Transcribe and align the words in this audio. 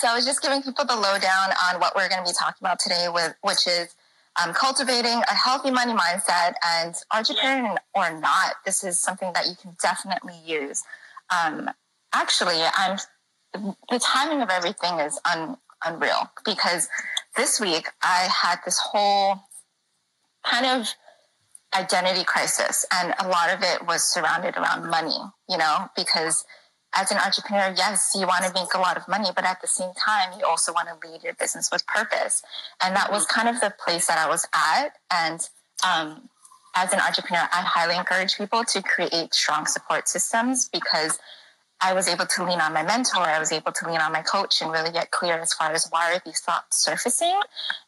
So 0.00 0.06
I 0.06 0.14
was 0.14 0.24
just 0.24 0.42
giving 0.42 0.62
people 0.62 0.84
the 0.84 0.94
lowdown 0.94 1.50
on 1.72 1.80
what 1.80 1.96
we're 1.96 2.08
going 2.08 2.24
to 2.24 2.30
be 2.30 2.34
talking 2.38 2.60
about 2.60 2.78
today, 2.78 3.08
with 3.12 3.34
which 3.42 3.66
is 3.66 3.96
um, 4.40 4.54
cultivating 4.54 5.22
a 5.28 5.34
healthy 5.34 5.72
money 5.72 5.92
mindset 5.92 6.54
and 6.64 6.94
entrepreneur 7.12 7.74
or 7.96 8.20
not. 8.20 8.54
This 8.64 8.84
is 8.84 9.00
something 9.00 9.32
that 9.34 9.46
you 9.46 9.54
can 9.60 9.76
definitely 9.82 10.36
use. 10.46 10.84
Um, 11.36 11.68
actually, 12.12 12.60
I'm 12.76 12.98
the 13.52 13.98
timing 13.98 14.40
of 14.40 14.50
everything 14.50 15.00
is 15.00 15.18
un, 15.32 15.56
unreal 15.84 16.30
because 16.44 16.88
this 17.36 17.60
week 17.60 17.88
I 18.02 18.28
had 18.32 18.60
this 18.64 18.78
whole 18.78 19.40
kind 20.44 20.80
of 20.80 20.86
identity 21.74 22.24
crisis, 22.24 22.86
and 22.94 23.14
a 23.18 23.26
lot 23.26 23.52
of 23.52 23.62
it 23.62 23.84
was 23.86 24.04
surrounded 24.04 24.56
around 24.56 24.88
money. 24.88 25.18
You 25.48 25.58
know, 25.58 25.88
because 25.96 26.44
as 26.94 27.10
an 27.10 27.18
entrepreneur, 27.18 27.74
yes, 27.76 28.12
you 28.14 28.26
want 28.26 28.44
to 28.44 28.52
make 28.54 28.72
a 28.74 28.78
lot 28.78 28.96
of 28.96 29.06
money, 29.08 29.28
but 29.34 29.44
at 29.44 29.60
the 29.60 29.68
same 29.68 29.90
time, 29.94 30.38
you 30.38 30.46
also 30.46 30.72
want 30.72 30.88
to 30.88 31.08
lead 31.08 31.22
your 31.22 31.34
business 31.34 31.70
with 31.70 31.86
purpose. 31.86 32.42
And 32.82 32.96
that 32.96 33.12
was 33.12 33.26
kind 33.26 33.48
of 33.48 33.60
the 33.60 33.72
place 33.84 34.06
that 34.06 34.18
I 34.18 34.28
was 34.28 34.46
at. 34.54 34.96
And 35.10 35.48
um, 35.86 36.28
as 36.74 36.92
an 36.92 37.00
entrepreneur, 37.00 37.46
I 37.52 37.60
highly 37.60 37.96
encourage 37.96 38.36
people 38.36 38.64
to 38.64 38.82
create 38.82 39.34
strong 39.34 39.66
support 39.66 40.08
systems 40.08 40.68
because 40.72 41.18
I 41.80 41.92
was 41.92 42.08
able 42.08 42.26
to 42.26 42.44
lean 42.44 42.60
on 42.60 42.72
my 42.72 42.82
mentor, 42.82 43.20
I 43.20 43.38
was 43.38 43.52
able 43.52 43.70
to 43.70 43.88
lean 43.88 44.00
on 44.00 44.10
my 44.12 44.22
coach 44.22 44.60
and 44.60 44.72
really 44.72 44.90
get 44.90 45.10
clear 45.12 45.38
as 45.38 45.52
far 45.54 45.70
as 45.72 45.86
why 45.90 46.12
are 46.14 46.22
these 46.24 46.40
thoughts 46.40 46.82
surfacing 46.84 47.38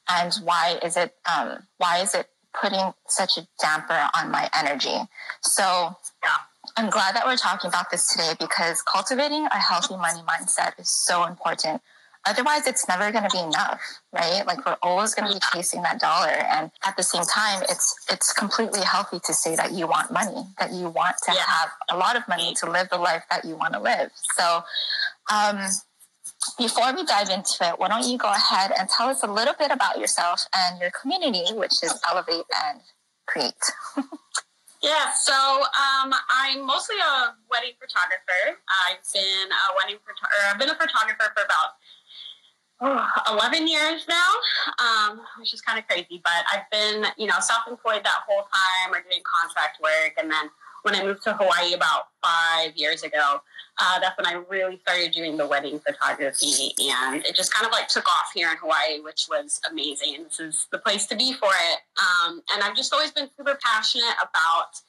and 0.08 0.32
why 0.44 0.78
is 0.84 0.96
it 0.96 1.14
um, 1.32 1.66
why 1.78 1.98
is 1.98 2.14
it 2.14 2.28
putting 2.54 2.92
such 3.08 3.36
a 3.36 3.46
damper 3.60 4.08
on 4.16 4.30
my 4.30 4.48
energy. 4.56 4.96
So 5.40 5.96
yeah 6.22 6.36
I'm 6.80 6.88
glad 6.88 7.14
that 7.14 7.26
we're 7.26 7.36
talking 7.36 7.68
about 7.68 7.90
this 7.90 8.08
today 8.08 8.32
because 8.40 8.80
cultivating 8.80 9.44
a 9.44 9.58
healthy 9.58 9.98
money 9.98 10.22
mindset 10.22 10.80
is 10.80 10.88
so 10.88 11.26
important. 11.26 11.82
Otherwise, 12.24 12.66
it's 12.66 12.88
never 12.88 13.12
going 13.12 13.22
to 13.22 13.28
be 13.30 13.38
enough, 13.38 13.82
right? 14.14 14.46
Like 14.46 14.64
we're 14.64 14.78
always 14.82 15.14
going 15.14 15.28
to 15.28 15.34
be 15.34 15.40
chasing 15.52 15.82
that 15.82 16.00
dollar, 16.00 16.30
and 16.30 16.70
at 16.86 16.96
the 16.96 17.02
same 17.02 17.24
time, 17.24 17.62
it's 17.68 17.94
it's 18.10 18.32
completely 18.32 18.80
healthy 18.80 19.18
to 19.26 19.34
say 19.34 19.56
that 19.56 19.72
you 19.72 19.86
want 19.86 20.10
money, 20.10 20.46
that 20.58 20.72
you 20.72 20.88
want 20.88 21.16
to 21.24 21.34
yeah. 21.34 21.42
have 21.46 21.68
a 21.90 21.98
lot 21.98 22.16
of 22.16 22.26
money 22.28 22.54
to 22.60 22.70
live 22.70 22.88
the 22.88 22.96
life 22.96 23.24
that 23.28 23.44
you 23.44 23.56
want 23.56 23.74
to 23.74 23.80
live. 23.80 24.08
So, 24.38 24.62
um, 25.30 25.58
before 26.56 26.94
we 26.94 27.04
dive 27.04 27.28
into 27.28 27.56
it, 27.60 27.78
why 27.78 27.88
don't 27.88 28.08
you 28.08 28.16
go 28.16 28.32
ahead 28.32 28.72
and 28.78 28.88
tell 28.88 29.08
us 29.08 29.22
a 29.22 29.30
little 29.30 29.54
bit 29.58 29.70
about 29.70 29.98
yourself 29.98 30.46
and 30.56 30.80
your 30.80 30.90
community, 30.98 31.52
which 31.52 31.82
is 31.82 32.00
Elevate 32.10 32.46
and 32.64 32.80
Create. 33.26 33.52
Yeah, 34.82 35.12
so 35.12 35.34
um, 35.34 36.14
I'm 36.32 36.64
mostly 36.64 36.96
a 36.96 37.36
wedding 37.50 37.76
photographer. 37.76 38.56
I've 38.88 39.04
been 39.12 39.52
a 39.52 39.76
wedding 39.76 40.00
photographer. 40.00 40.44
I've 40.48 40.58
been 40.58 40.70
a 40.70 40.78
photographer 40.80 41.28
for 41.36 41.44
about 41.44 41.76
oh, 43.28 43.36
11 43.36 43.68
years 43.68 44.08
now, 44.08 44.30
um, 44.80 45.20
which 45.38 45.52
is 45.52 45.60
kind 45.60 45.78
of 45.78 45.86
crazy. 45.86 46.22
But 46.24 46.48
I've 46.48 46.64
been, 46.72 47.04
you 47.18 47.26
know, 47.26 47.36
self-employed 47.40 48.04
that 48.04 48.24
whole 48.26 48.48
time 48.48 48.96
or 48.96 49.04
doing 49.04 49.20
contract 49.20 49.82
work. 49.82 50.16
And 50.16 50.30
then 50.30 50.48
when 50.82 50.94
I 50.94 51.04
moved 51.04 51.22
to 51.24 51.34
Hawaii 51.34 51.74
about 51.74 52.04
five 52.22 52.76
years 52.76 53.02
ago, 53.02 53.40
uh, 53.80 53.98
that's 53.98 54.16
when 54.18 54.26
I 54.26 54.42
really 54.48 54.78
started 54.82 55.12
doing 55.12 55.36
the 55.36 55.46
wedding 55.46 55.78
photography. 55.78 56.72
And 56.78 57.24
it 57.24 57.34
just 57.34 57.52
kind 57.54 57.66
of 57.66 57.72
like 57.72 57.88
took 57.88 58.06
off 58.06 58.30
here 58.34 58.50
in 58.50 58.56
Hawaii, 58.58 59.00
which 59.00 59.26
was 59.30 59.60
amazing. 59.70 60.24
This 60.24 60.40
is 60.40 60.66
the 60.70 60.78
place 60.78 61.06
to 61.06 61.16
be 61.16 61.32
for 61.32 61.48
it. 61.48 61.78
Um, 61.98 62.42
and 62.54 62.62
I've 62.62 62.76
just 62.76 62.92
always 62.92 63.10
been 63.10 63.28
super 63.36 63.58
passionate 63.62 64.16
about 64.20 64.80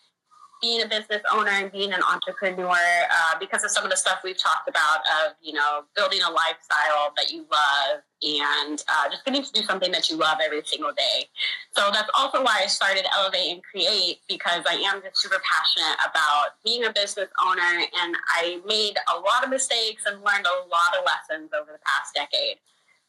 being 0.62 0.82
a 0.82 0.88
business 0.88 1.22
owner 1.34 1.50
and 1.50 1.72
being 1.72 1.94
an 1.94 2.02
entrepreneur 2.12 2.68
uh, 2.70 3.40
because 3.40 3.64
of 3.64 3.72
some 3.72 3.84
of 3.84 3.90
the 3.90 3.98
stuff 3.98 4.20
we've 4.24 4.38
talked 4.38 4.70
about 4.70 5.00
of 5.24 5.34
you 5.42 5.54
know 5.54 5.84
building 5.96 6.20
a 6.22 6.32
lifestyle 6.32 7.14
that 7.18 7.32
you 7.32 7.46
love 7.52 8.02
and 8.24 8.84
uh, 8.88 9.10
just 9.10 9.26
getting 9.26 9.44
to 9.44 9.52
do 9.52 9.64
something 9.64 9.92
that 9.92 10.10
you 10.10 10.16
love 10.16 10.38
every 10.44 10.62
single 10.64 10.92
day. 10.92 11.26
So 11.72 11.90
that's 11.92 12.10
also 12.16 12.44
why 12.44 12.62
i 12.64 12.68
started 12.68 13.06
elevate 13.18 13.52
and 13.52 13.64
create 13.64 14.20
because 14.28 14.64
i 14.70 14.76
am 14.76 15.02
just 15.02 15.22
super 15.22 15.42
passionate 15.42 15.98
about 16.10 16.62
being 16.64 16.86
a 16.86 16.92
business 16.92 17.30
owner 17.44 17.86
and 18.02 18.16
i 18.36 18.60
made 18.66 18.96
a 19.16 19.20
lot 19.20 19.44
of 19.44 19.50
mistakes 19.50 20.04
and 20.06 20.18
learned 20.18 20.46
a 20.46 20.68
lot 20.70 20.98
of 20.98 21.06
lessons 21.06 21.50
over 21.54 21.72
the 21.72 21.80
past 21.86 22.14
decade 22.14 22.58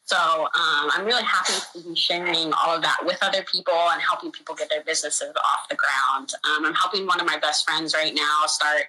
so 0.05 0.17
um, 0.17 0.91
I'm 0.93 1.05
really 1.05 1.23
happy 1.23 1.53
to 1.73 1.89
be 1.89 1.95
sharing 1.95 2.51
all 2.53 2.75
of 2.75 2.81
that 2.81 2.97
with 3.05 3.17
other 3.21 3.43
people 3.43 3.73
and 3.73 4.01
helping 4.01 4.31
people 4.31 4.53
get 4.53 4.69
their 4.69 4.83
businesses 4.83 5.31
off 5.37 5.69
the 5.69 5.75
ground. 5.75 6.33
Um, 6.43 6.65
I'm 6.65 6.73
helping 6.73 7.07
one 7.07 7.21
of 7.21 7.25
my 7.25 7.37
best 7.37 7.65
friends 7.65 7.93
right 7.93 8.13
now 8.13 8.45
start 8.45 8.83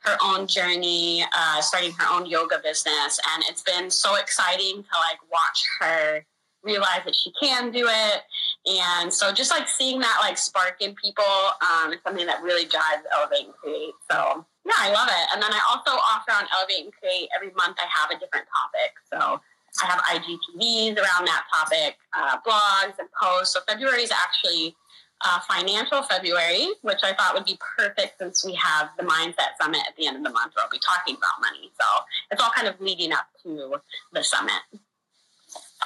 her 0.00 0.16
own 0.22 0.46
journey, 0.46 1.24
uh, 1.36 1.62
starting 1.62 1.92
her 1.92 2.06
own 2.12 2.26
yoga 2.26 2.60
business, 2.62 3.18
and 3.32 3.44
it's 3.48 3.62
been 3.62 3.90
so 3.90 4.16
exciting 4.16 4.76
to 4.76 4.98
like 5.00 5.18
watch 5.32 5.64
her 5.80 6.24
realize 6.62 7.00
that 7.06 7.14
she 7.14 7.32
can 7.40 7.70
do 7.70 7.86
it. 7.88 8.22
And 8.66 9.12
so 9.12 9.32
just 9.32 9.50
like 9.50 9.68
seeing 9.68 10.00
that 10.00 10.18
like 10.20 10.36
spark 10.36 10.76
in 10.80 10.94
people 11.02 11.24
um, 11.62 11.92
is 11.92 12.00
something 12.04 12.26
that 12.26 12.42
really 12.42 12.66
drives 12.66 13.06
Elevate 13.12 13.46
and 13.46 13.54
Create. 13.54 13.94
So 14.10 14.44
yeah, 14.66 14.72
I 14.76 14.92
love 14.92 15.08
it. 15.08 15.28
And 15.32 15.42
then 15.42 15.50
I 15.50 15.60
also 15.70 15.92
offer 15.92 16.32
on 16.32 16.44
Elevate 16.52 16.84
and 16.84 16.92
Create 16.92 17.28
every 17.34 17.52
month 17.56 17.78
I 17.78 17.86
have 17.88 18.10
a 18.10 18.20
different 18.20 18.46
topic. 18.52 18.92
So 19.10 19.40
I 19.82 19.86
have 19.86 20.00
IGTVs 20.00 20.96
around 20.96 21.26
that 21.26 21.44
topic, 21.52 21.96
uh, 22.12 22.38
blogs 22.46 22.98
and 22.98 23.08
posts. 23.20 23.54
So 23.54 23.60
February 23.68 24.02
is 24.02 24.10
actually 24.10 24.76
uh, 25.24 25.40
financial 25.40 26.02
February, 26.02 26.68
which 26.82 26.98
I 27.02 27.12
thought 27.14 27.34
would 27.34 27.44
be 27.44 27.58
perfect 27.76 28.18
since 28.18 28.44
we 28.44 28.54
have 28.54 28.90
the 28.98 29.04
Mindset 29.04 29.56
Summit 29.60 29.80
at 29.86 29.96
the 29.96 30.06
end 30.06 30.16
of 30.16 30.22
the 30.22 30.30
month 30.30 30.54
where 30.54 30.64
I'll 30.64 30.70
be 30.70 30.78
talking 30.78 31.16
about 31.16 31.40
money. 31.40 31.70
So 31.80 31.86
it's 32.30 32.42
all 32.42 32.50
kind 32.54 32.68
of 32.68 32.80
leading 32.80 33.12
up 33.12 33.26
to 33.42 33.76
the 34.12 34.22
summit. 34.22 34.62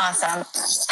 Awesome. 0.00 0.44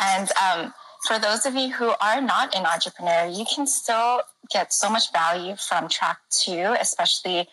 And 0.03 0.31
um, 0.43 0.75
for 1.07 1.19
those 1.19 1.47
of 1.47 1.55
you 1.55 1.71
who 1.71 1.93
are 2.01 2.21
not 2.21 2.55
an 2.55 2.67
entrepreneur, 2.67 3.27
you 3.27 3.45
can 3.55 3.67
still 3.67 4.23
get 4.51 4.73
so 4.73 4.91
much 4.91 5.13
value 5.13 5.57
from 5.57 5.89
track 5.89 6.19
two, 6.31 6.75
especially 6.81 7.49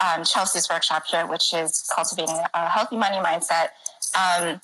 um, 0.00 0.24
Chelsea's 0.24 0.68
workshop 0.70 1.04
here, 1.10 1.26
which 1.26 1.52
is 1.54 1.88
cultivating 1.94 2.38
a 2.54 2.68
healthy 2.68 2.96
money 2.96 3.16
mindset. 3.16 3.68
Um, 4.16 4.60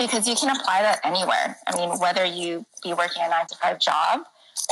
because 0.00 0.26
you 0.26 0.34
can 0.34 0.48
apply 0.56 0.80
that 0.80 0.98
anywhere. 1.04 1.58
I 1.66 1.76
mean, 1.76 1.98
whether 1.98 2.24
you 2.24 2.64
be 2.82 2.94
working 2.94 3.22
a 3.22 3.28
nine 3.28 3.46
to 3.46 3.56
five 3.56 3.78
job 3.78 4.22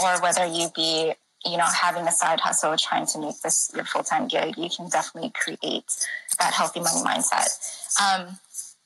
or 0.02 0.20
whether 0.22 0.46
you 0.46 0.68
be, 0.74 1.12
you 1.44 1.58
know, 1.58 1.66
having 1.66 2.08
a 2.08 2.12
side 2.12 2.40
hustle 2.40 2.74
trying 2.78 3.06
to 3.08 3.20
make 3.20 3.38
this 3.42 3.70
your 3.74 3.84
full 3.84 4.02
time 4.02 4.26
gig, 4.26 4.56
you 4.56 4.70
can 4.74 4.88
definitely 4.88 5.30
create 5.34 5.84
that 6.38 6.54
healthy 6.54 6.80
money 6.80 7.02
mindset. 7.02 7.50
Um, 8.00 8.38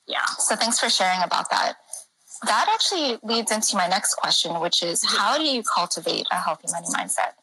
yeah. 0.09 0.27
So 0.39 0.57
thanks 0.57 0.81
for 0.81 0.91
sharing 0.91 1.23
about 1.23 1.49
that. 1.51 1.75
That 2.45 2.67
actually 2.69 3.19
leads 3.23 3.53
into 3.53 3.77
my 3.77 3.87
next 3.87 4.17
question, 4.17 4.59
which 4.59 4.83
is 4.83 5.05
how 5.05 5.39
do 5.39 5.45
you 5.45 5.63
cultivate 5.63 6.27
a 6.33 6.41
healthy 6.41 6.67
money 6.73 6.89
mindset? 6.89 7.35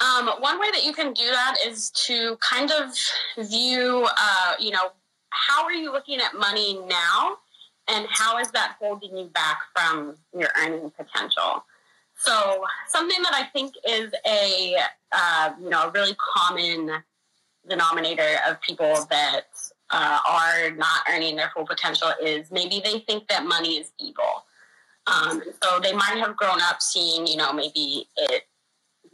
Um, 0.00 0.28
one 0.38 0.60
way 0.60 0.70
that 0.70 0.84
you 0.84 0.92
can 0.92 1.12
do 1.12 1.24
that 1.24 1.56
is 1.66 1.90
to 2.06 2.36
kind 2.36 2.70
of 2.70 2.94
view, 3.48 4.06
uh, 4.16 4.54
you 4.60 4.70
know, 4.70 4.92
how 5.34 5.64
are 5.64 5.72
you 5.72 5.92
looking 5.92 6.20
at 6.20 6.34
money 6.34 6.78
now? 6.88 7.38
And 7.86 8.06
how 8.08 8.38
is 8.38 8.50
that 8.52 8.76
holding 8.80 9.16
you 9.16 9.26
back 9.26 9.60
from 9.76 10.16
your 10.36 10.48
earning 10.58 10.90
potential? 10.90 11.64
So 12.16 12.64
something 12.88 13.20
that 13.22 13.34
i 13.34 13.44
think 13.52 13.74
is 13.88 14.12
a 14.26 14.76
uh, 15.12 15.52
you 15.60 15.68
know 15.68 15.88
a 15.88 15.90
really 15.90 16.16
common 16.36 17.02
denominator 17.68 18.36
of 18.48 18.60
people 18.60 19.06
that 19.10 19.46
uh, 19.90 20.18
are 20.28 20.70
not 20.70 21.00
earning 21.10 21.36
their 21.36 21.50
full 21.54 21.66
potential 21.66 22.12
is 22.22 22.50
maybe 22.50 22.80
they 22.84 23.00
think 23.00 23.26
that 23.28 23.44
money 23.44 23.76
is 23.76 23.92
evil. 23.98 24.44
Um, 25.06 25.42
so 25.62 25.80
they 25.80 25.92
might 25.92 26.16
have 26.18 26.36
grown 26.36 26.60
up 26.62 26.80
seeing 26.80 27.26
you 27.26 27.36
know 27.36 27.52
maybe 27.52 28.08
it 28.16 28.44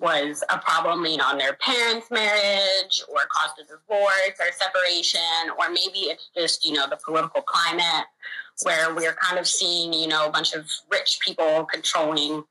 was 0.01 0.43
a 0.49 0.59
problem 0.59 1.03
know, 1.03 1.25
on 1.25 1.39
their 1.39 1.55
parents' 1.55 2.11
marriage 2.11 3.03
or 3.09 3.21
caused 3.31 3.59
a 3.61 3.65
divorce 3.65 4.37
or 4.41 4.51
separation, 4.53 5.51
or 5.59 5.69
maybe 5.69 6.09
it's 6.09 6.31
just, 6.37 6.65
you 6.67 6.73
know, 6.73 6.87
the 6.89 6.99
political 7.05 7.43
climate 7.43 8.07
where 8.63 8.95
we're 8.95 9.15
kind 9.15 9.39
of 9.39 9.47
seeing, 9.47 9.93
you 9.93 10.09
know, 10.09 10.27
a 10.27 10.31
bunch 10.31 10.55
of 10.55 10.71
rich 10.91 11.19
people 11.25 11.65
controlling 11.65 12.43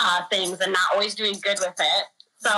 uh, 0.00 0.22
things 0.30 0.60
and 0.60 0.72
not 0.72 0.82
always 0.94 1.14
doing 1.14 1.34
good 1.42 1.58
with 1.60 1.74
it. 1.78 2.04
So 2.38 2.50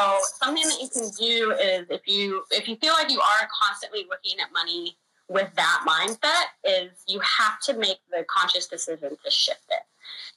something 0.42 0.62
that 0.62 0.80
you 0.80 0.88
can 0.88 1.10
do 1.10 1.52
is 1.52 1.86
if 1.90 2.06
you 2.06 2.44
if 2.50 2.66
you 2.68 2.76
feel 2.76 2.94
like 2.94 3.10
you 3.10 3.20
are 3.20 3.48
constantly 3.62 4.06
looking 4.08 4.40
at 4.40 4.50
money 4.52 4.96
with 5.28 5.50
that 5.56 5.84
mindset, 5.86 6.44
is 6.64 6.90
you 7.06 7.20
have 7.20 7.60
to 7.60 7.74
make 7.74 7.98
the 8.10 8.24
conscious 8.28 8.66
decision 8.66 9.10
to 9.10 9.30
shift 9.30 9.64
it. 9.70 9.82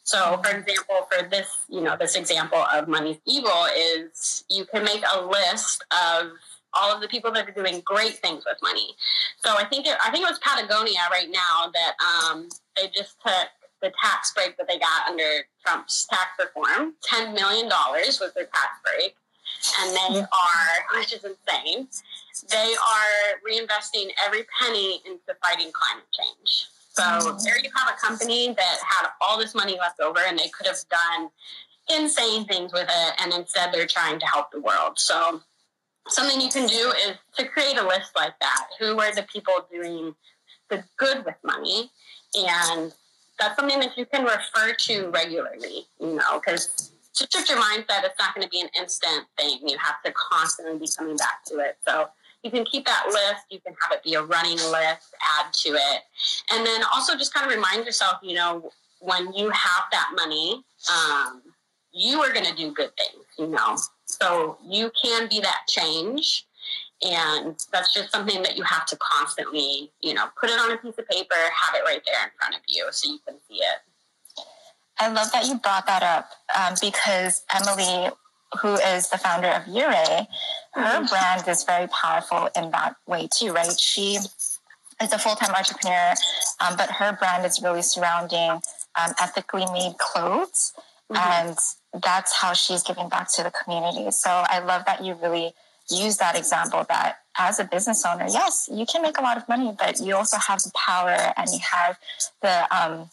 So, 0.04 0.40
for 0.44 0.58
example, 0.58 1.08
for 1.12 1.28
this, 1.28 1.48
you 1.70 1.82
know, 1.82 1.98
this 2.00 2.16
example 2.16 2.64
of 2.74 2.88
money's 2.88 3.18
evil 3.26 3.66
is 3.76 4.46
you 4.50 4.66
can 4.66 4.84
make 4.84 5.04
a 5.14 5.22
list 5.22 5.84
of 5.92 6.32
all 6.74 6.94
of 6.94 7.02
the 7.02 7.08
people 7.08 7.32
that 7.32 7.48
are 7.48 7.52
doing 7.52 7.82
great 7.86 8.16
things 8.20 8.44
with 8.46 8.58
money. 8.62 8.96
So 9.44 9.56
I 9.58 9.66
think 9.66 9.88
it, 9.88 9.98
I 10.04 10.12
think 10.12 10.26
it 10.26 10.30
was 10.30 10.40
Patagonia 10.40 11.00
right 11.12 11.30
now 11.30 11.72
that 11.74 11.94
um, 12.02 12.50
they 12.76 12.88
just 12.88 13.18
took 13.22 13.50
the 13.82 13.92
tax 14.02 14.34
break 14.34 14.58
that 14.58 14.68
they 14.68 14.80
got 14.80 15.08
under 15.08 15.46
Trump's 15.66 16.06
tax 16.06 16.32
reform. 16.40 16.94
Ten 17.04 17.34
million 17.34 17.70
dollars 17.70 18.20
was 18.20 18.34
their 18.34 18.46
tax 18.46 18.80
break, 18.84 19.16
and 19.82 19.96
they 19.96 20.22
are, 20.22 21.00
which 21.00 21.14
is 21.14 21.24
insane. 21.24 21.88
They 22.50 22.76
are 22.76 23.40
reinvesting 23.48 24.10
every 24.26 24.46
penny 24.60 25.02
into 25.06 25.36
fighting 25.44 25.72
climate 25.74 26.08
change. 26.12 26.68
So 26.98 27.38
there 27.44 27.60
you 27.60 27.70
have 27.76 27.94
a 27.96 28.00
company 28.00 28.48
that 28.48 28.78
had 28.84 29.10
all 29.22 29.38
this 29.38 29.54
money 29.54 29.78
left 29.80 30.00
over 30.00 30.20
and 30.20 30.38
they 30.38 30.50
could 30.50 30.66
have 30.66 30.78
done 30.90 31.30
insane 31.90 32.46
things 32.46 32.74
with 32.74 32.90
it. 32.90 33.14
And 33.22 33.34
instead 33.34 33.72
they're 33.72 33.88
trying 33.88 34.20
to 34.20 34.26
help 34.26 34.52
the 34.52 34.60
world. 34.60 34.98
So 34.98 35.42
something 36.08 36.42
you 36.42 36.50
can 36.50 36.68
do 36.68 36.94
is 37.08 37.18
to 37.38 37.46
create 37.46 37.78
a 37.78 37.84
list 37.88 38.12
like 38.16 38.34
that. 38.42 38.68
Who 38.80 39.00
are 39.00 39.14
the 39.14 39.24
people 39.32 39.54
doing 39.72 40.16
the 40.70 40.84
good 40.98 41.24
with 41.24 41.36
money? 41.44 41.92
And 42.36 42.94
that's 43.40 43.56
something 43.56 43.80
that 43.80 43.96
you 43.96 44.06
can 44.08 44.26
refer 44.26 44.74
to 44.74 45.10
regularly, 45.10 45.86
you 46.00 46.16
know, 46.16 46.40
because 46.40 46.92
to 47.14 47.28
shift 47.32 47.50
your 47.50 47.60
mindset, 47.60 48.04
it's 48.04 48.18
not 48.20 48.34
going 48.34 48.44
to 48.44 48.50
be 48.50 48.62
an 48.62 48.70
instant 48.80 49.26
thing. 49.38 49.60
You 49.64 49.78
have 49.78 50.02
to 50.06 50.12
constantly 50.12 50.80
be 50.80 50.88
coming 50.98 51.18
back 51.18 51.44
to 51.46 51.60
it. 51.60 51.78
So 51.88 52.10
you 52.48 52.52
can 52.52 52.66
keep 52.66 52.86
that 52.86 53.04
list. 53.08 53.46
You 53.50 53.60
can 53.60 53.76
have 53.82 53.92
it 53.92 54.04
be 54.04 54.14
a 54.14 54.24
running 54.24 54.58
list, 54.58 55.14
add 55.38 55.52
to 55.52 55.70
it. 55.70 56.02
And 56.52 56.66
then 56.66 56.82
also 56.94 57.18
just 57.18 57.34
kind 57.34 57.46
of 57.46 57.54
remind 57.54 57.86
yourself, 57.86 58.20
you 58.24 58.36
know, 58.36 58.72
when 59.00 59.34
you 59.34 59.50
have 59.50 59.84
that 59.92 60.12
money, 60.16 60.64
um, 60.92 61.42
you 61.92 62.22
are 62.22 62.32
going 62.32 62.46
to 62.46 62.56
do 62.56 62.72
good 62.72 62.92
things, 62.98 63.26
you 63.38 63.48
know. 63.48 63.78
So 64.06 64.58
you 64.66 64.92
can 65.04 65.28
be 65.30 65.42
that 65.42 65.62
change. 65.68 66.46
And 67.02 67.56
that's 67.72 67.94
just 67.94 68.12
something 68.12 68.42
that 68.44 68.58
you 68.58 68.64
have 68.64 68.86
to 68.88 68.98
constantly, 68.98 69.92
you 70.02 70.14
know, 70.14 70.26
put 70.40 70.50
it 70.50 70.60
on 70.60 70.72
a 70.72 70.78
piece 70.78 70.98
of 70.98 71.08
paper, 71.08 71.36
have 71.36 71.76
it 71.76 71.84
right 71.86 72.02
there 72.06 72.24
in 72.24 72.32
front 72.40 72.56
of 72.56 72.62
you 72.68 72.88
so 72.92 73.12
you 73.12 73.20
can 73.28 73.36
see 73.48 73.58
it. 73.58 74.46
I 75.00 75.10
love 75.10 75.32
that 75.32 75.46
you 75.46 75.60
brought 75.60 75.86
that 75.86 76.02
up 76.02 76.32
um, 76.58 76.74
because 76.82 77.44
Emily, 77.54 78.10
who 78.62 78.76
is 78.76 79.10
the 79.10 79.18
founder 79.18 79.50
of 79.50 79.68
Ure, 79.68 79.92
her 79.92 80.28
mm-hmm. 80.76 81.06
brand 81.06 81.48
is 81.48 81.64
very 81.64 81.88
powerful 81.88 82.50
in 82.56 82.72
that 82.72 82.96
way 83.08 83.28
too, 83.36 83.52
right? 83.52 83.80
She 83.80 84.16
is 84.16 85.14
a 85.14 85.20
full 85.20 85.36
time 85.36 85.54
entrepreneur, 85.54 86.14
um, 86.66 86.78
but 86.78 86.90
her 86.92 87.16
brand 87.20 87.46
is 87.46 87.62
really 87.62 87.82
surrounding 87.82 88.52
um, 88.52 89.14
ethically 89.22 89.66
made 89.72 89.96
clothes. 89.98 90.74
Mm-hmm. 91.12 91.48
And 91.48 91.58
that's 92.04 92.34
how 92.36 92.54
she's 92.54 92.84
giving 92.84 93.10
back 93.10 93.32
to 93.34 93.44
the 93.44 93.52
community. 93.52 94.12
So 94.12 94.30
I 94.30 94.60
love 94.60 94.86
that 94.86 95.04
you 95.04 95.14
really 95.16 95.54
use 95.90 96.18
that 96.18 96.38
example 96.38 96.86
that 96.90 97.20
as 97.38 97.60
a 97.60 97.64
business 97.64 98.06
owner, 98.06 98.26
yes, 98.30 98.70
you 98.72 98.86
can 98.86 99.02
make 99.02 99.18
a 99.18 99.22
lot 99.22 99.38
of 99.38 99.48
money, 99.48 99.74
but 99.78 100.00
you 100.00 100.16
also 100.16 100.38
have 100.38 100.62
the 100.62 100.72
power 100.76 101.34
and 101.38 101.50
you 101.52 101.60
have 101.72 101.98
the 102.42 102.76
um, 102.76 103.10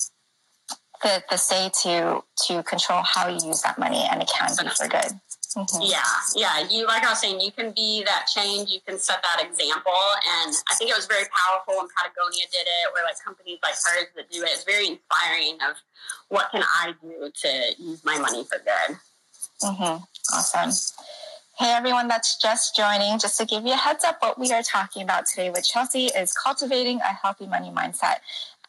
the, 1.04 1.22
the 1.30 1.36
say 1.36 1.70
to 1.82 2.24
to 2.46 2.62
control 2.64 3.02
how 3.02 3.28
you 3.28 3.38
use 3.46 3.62
that 3.62 3.78
money, 3.78 4.02
and 4.10 4.22
it 4.22 4.30
can 4.34 4.48
be 4.48 4.68
for 4.70 4.88
good. 4.88 5.12
Mm-hmm. 5.54 5.82
Yeah, 5.82 6.02
yeah. 6.34 6.68
You 6.68 6.86
like 6.86 7.04
I 7.04 7.10
was 7.10 7.20
saying, 7.20 7.40
you 7.40 7.52
can 7.52 7.72
be 7.76 8.02
that 8.04 8.26
change. 8.34 8.70
You 8.70 8.80
can 8.88 8.98
set 8.98 9.22
that 9.22 9.44
example, 9.44 10.02
and 10.40 10.52
I 10.70 10.74
think 10.74 10.90
it 10.90 10.96
was 10.96 11.06
very 11.06 11.26
powerful 11.30 11.76
when 11.76 11.86
Patagonia 11.94 12.46
did 12.50 12.66
it, 12.66 12.88
or 12.90 13.04
like 13.04 13.22
companies 13.22 13.58
like 13.62 13.74
hers 13.74 14.08
that 14.16 14.30
do 14.30 14.42
it. 14.42 14.50
It's 14.50 14.64
very 14.64 14.88
inspiring. 14.88 15.58
Of 15.68 15.76
what 16.28 16.50
can 16.50 16.64
I 16.64 16.94
do 17.00 17.30
to 17.30 17.48
use 17.78 18.04
my 18.04 18.18
money 18.18 18.44
for 18.44 18.58
good. 18.58 18.96
Mm-hmm. 19.62 20.02
Awesome. 20.34 20.70
Hey 21.56 21.70
everyone 21.70 22.08
that's 22.08 22.36
just 22.42 22.74
joining, 22.74 23.16
just 23.20 23.38
to 23.38 23.46
give 23.46 23.64
you 23.64 23.74
a 23.74 23.76
heads 23.76 24.02
up, 24.02 24.16
what 24.20 24.40
we 24.40 24.50
are 24.52 24.62
talking 24.64 25.02
about 25.02 25.26
today 25.26 25.50
with 25.50 25.64
Chelsea 25.64 26.06
is 26.06 26.32
cultivating 26.32 26.98
a 26.98 27.12
healthy 27.12 27.46
money 27.46 27.70
mindset. 27.70 28.16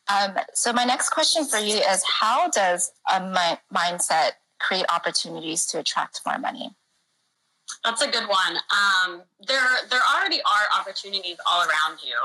Um, 0.07 0.35
so 0.53 0.71
my 0.71 0.85
next 0.85 1.09
question 1.09 1.45
for 1.45 1.57
you 1.57 1.77
is 1.77 2.03
how 2.07 2.49
does 2.49 2.91
a 3.11 3.19
mi- 3.19 3.77
mindset 3.77 4.31
create 4.59 4.85
opportunities 4.89 5.65
to 5.67 5.79
attract 5.79 6.21
more 6.25 6.37
money? 6.37 6.75
That's 7.83 8.01
a 8.01 8.09
good 8.09 8.27
one. 8.27 8.57
Um, 8.57 9.23
there, 9.47 9.61
there 9.89 10.01
already 10.15 10.37
are 10.37 10.79
opportunities 10.79 11.37
all 11.49 11.61
around 11.61 11.99
you, 12.03 12.15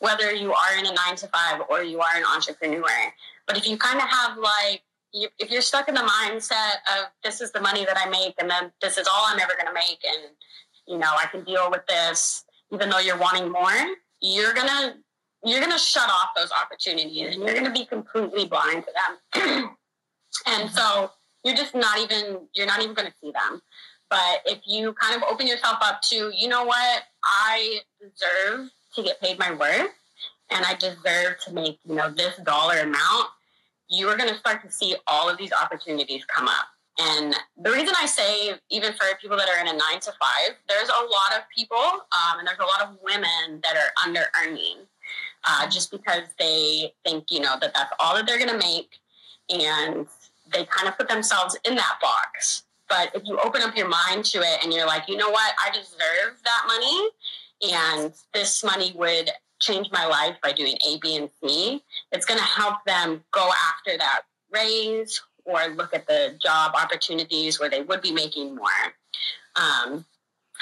whether 0.00 0.32
you 0.32 0.52
are 0.52 0.78
in 0.78 0.86
a 0.86 0.92
nine 0.92 1.16
to 1.16 1.26
five 1.28 1.62
or 1.68 1.82
you 1.82 2.00
are 2.00 2.16
an 2.16 2.24
entrepreneur. 2.24 3.12
But 3.46 3.56
if 3.56 3.66
you 3.68 3.76
kind 3.76 3.98
of 4.00 4.08
have 4.08 4.38
like, 4.38 4.82
if 5.12 5.50
you're 5.50 5.62
stuck 5.62 5.88
in 5.88 5.94
the 5.94 6.00
mindset 6.00 6.76
of 6.98 7.06
this 7.22 7.40
is 7.40 7.52
the 7.52 7.60
money 7.60 7.84
that 7.84 7.96
I 7.96 8.08
make 8.08 8.34
and 8.38 8.50
then 8.50 8.72
this 8.80 8.98
is 8.98 9.06
all 9.06 9.26
I'm 9.26 9.38
ever 9.38 9.52
going 9.54 9.66
to 9.66 9.72
make 9.72 10.00
and, 10.04 10.32
you 10.86 10.98
know, 10.98 11.10
I 11.16 11.26
can 11.26 11.44
deal 11.44 11.70
with 11.70 11.86
this, 11.86 12.44
even 12.72 12.90
though 12.90 12.98
you're 12.98 13.18
wanting 13.18 13.50
more, 13.50 13.72
you're 14.20 14.54
going 14.54 14.66
to 14.68 14.94
you're 15.44 15.60
going 15.60 15.72
to 15.72 15.78
shut 15.78 16.08
off 16.08 16.30
those 16.36 16.50
opportunities 16.52 17.34
and 17.34 17.42
you're 17.42 17.54
going 17.54 17.64
to 17.64 17.70
be 17.70 17.84
completely 17.84 18.46
blind 18.46 18.84
to 18.84 18.92
them. 18.92 19.76
and 20.46 20.70
so 20.70 21.10
you're 21.44 21.56
just 21.56 21.74
not 21.74 21.98
even, 21.98 22.40
you're 22.54 22.66
not 22.66 22.82
even 22.82 22.94
going 22.94 23.08
to 23.08 23.14
see 23.20 23.30
them. 23.30 23.60
But 24.08 24.42
if 24.46 24.60
you 24.66 24.92
kind 24.94 25.16
of 25.16 25.22
open 25.30 25.46
yourself 25.46 25.78
up 25.82 26.00
to, 26.10 26.30
you 26.34 26.48
know 26.48 26.64
what, 26.64 27.02
I 27.24 27.80
deserve 28.00 28.70
to 28.94 29.02
get 29.02 29.20
paid 29.20 29.38
my 29.38 29.52
worth 29.52 29.90
and 30.50 30.64
I 30.64 30.74
deserve 30.74 31.40
to 31.46 31.52
make, 31.52 31.78
you 31.84 31.94
know, 31.94 32.10
this 32.10 32.36
dollar 32.44 32.78
amount, 32.78 33.28
you 33.88 34.08
are 34.08 34.16
going 34.16 34.30
to 34.30 34.38
start 34.38 34.62
to 34.62 34.70
see 34.70 34.96
all 35.06 35.28
of 35.28 35.36
these 35.36 35.52
opportunities 35.52 36.24
come 36.24 36.48
up. 36.48 36.66
And 36.98 37.34
the 37.60 37.72
reason 37.72 37.94
I 38.00 38.06
say, 38.06 38.52
even 38.70 38.92
for 38.92 39.04
people 39.20 39.36
that 39.36 39.48
are 39.48 39.60
in 39.60 39.66
a 39.66 39.72
nine 39.72 40.00
to 40.00 40.12
five, 40.12 40.56
there's 40.68 40.88
a 40.88 41.02
lot 41.02 41.36
of 41.36 41.42
people 41.54 41.76
um, 41.76 42.38
and 42.38 42.46
there's 42.46 42.58
a 42.60 42.62
lot 42.62 42.88
of 42.88 42.96
women 43.02 43.60
that 43.62 43.76
are 43.76 43.92
under 44.04 44.26
earning 44.42 44.86
uh, 45.44 45.68
just 45.68 45.90
because 45.90 46.24
they 46.38 46.92
think, 47.04 47.30
you 47.30 47.40
know, 47.40 47.56
that 47.60 47.72
that's 47.74 47.92
all 47.98 48.14
that 48.14 48.26
they're 48.26 48.38
going 48.38 48.50
to 48.50 48.66
make. 48.66 48.98
And 49.50 50.06
they 50.52 50.64
kind 50.64 50.88
of 50.88 50.96
put 50.96 51.08
themselves 51.08 51.56
in 51.64 51.74
that 51.74 51.98
box. 52.00 52.64
But 52.88 53.10
if 53.14 53.22
you 53.24 53.38
open 53.38 53.62
up 53.62 53.76
your 53.76 53.88
mind 53.88 54.24
to 54.26 54.38
it 54.38 54.62
and 54.62 54.72
you're 54.72 54.86
like, 54.86 55.08
you 55.08 55.16
know 55.16 55.30
what, 55.30 55.54
I 55.64 55.70
deserve 55.70 56.38
that 56.44 56.64
money, 56.66 57.08
and 57.72 58.12
this 58.32 58.62
money 58.62 58.92
would 58.94 59.30
change 59.60 59.90
my 59.90 60.06
life 60.06 60.36
by 60.42 60.52
doing 60.52 60.76
A, 60.88 60.98
B, 60.98 61.16
and 61.16 61.30
C, 61.42 61.82
it's 62.12 62.26
going 62.26 62.38
to 62.38 62.44
help 62.44 62.84
them 62.84 63.24
go 63.32 63.50
after 63.72 63.96
that 63.96 64.22
raise 64.50 65.22
or 65.44 65.68
look 65.68 65.94
at 65.94 66.06
the 66.06 66.38
job 66.42 66.74
opportunities 66.74 67.58
where 67.58 67.70
they 67.70 67.82
would 67.82 68.02
be 68.02 68.12
making 68.12 68.54
more. 68.54 68.68
Um, 69.56 70.04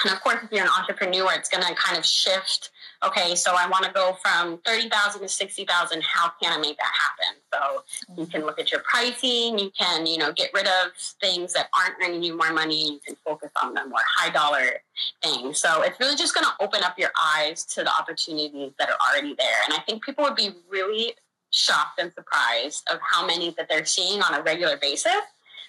and 0.03 0.13
of 0.13 0.21
course, 0.21 0.37
if 0.43 0.51
you're 0.51 0.63
an 0.63 0.71
entrepreneur, 0.77 1.29
it's 1.33 1.49
going 1.49 1.63
to 1.63 1.73
kind 1.75 1.97
of 1.97 2.05
shift 2.05 2.71
okay, 3.05 3.35
so 3.35 3.55
I 3.57 3.67
want 3.67 3.85
to 3.85 3.91
go 3.91 4.17
from 4.21 4.59
30,000 4.65 5.21
to 5.21 5.27
60,000. 5.27 6.03
How 6.03 6.31
can 6.41 6.53
I 6.53 6.57
make 6.57 6.77
that 6.77 6.91
happen? 6.99 7.41
So 7.53 8.15
you 8.17 8.27
can 8.27 8.45
look 8.45 8.59
at 8.59 8.71
your 8.71 8.81
pricing. 8.81 9.59
You 9.59 9.71
can, 9.77 10.05
you 10.05 10.17
know, 10.17 10.31
get 10.31 10.51
rid 10.53 10.67
of 10.67 10.91
things 11.21 11.53
that 11.53 11.69
aren't 11.77 11.95
earning 12.03 12.23
you 12.23 12.37
more 12.37 12.51
money. 12.51 12.93
You 12.93 12.99
can 13.05 13.15
focus 13.25 13.51
on 13.61 13.73
the 13.73 13.85
more 13.85 13.99
high 14.17 14.29
dollar 14.29 14.81
things. 15.21 15.59
So 15.59 15.81
it's 15.81 15.99
really 15.99 16.15
just 16.15 16.33
going 16.33 16.45
to 16.45 16.63
open 16.63 16.83
up 16.83 16.97
your 16.97 17.11
eyes 17.35 17.65
to 17.65 17.83
the 17.83 17.91
opportunities 17.91 18.71
that 18.79 18.89
are 18.89 18.97
already 19.09 19.35
there. 19.37 19.57
And 19.65 19.73
I 19.73 19.81
think 19.81 20.03
people 20.03 20.23
would 20.23 20.35
be 20.35 20.51
really 20.69 21.13
shocked 21.51 21.99
and 21.99 22.11
surprised 22.13 22.83
of 22.91 22.99
how 23.01 23.25
many 23.25 23.51
that 23.57 23.67
they're 23.69 23.85
seeing 23.85 24.21
on 24.21 24.33
a 24.33 24.41
regular 24.41 24.77
basis 24.77 25.11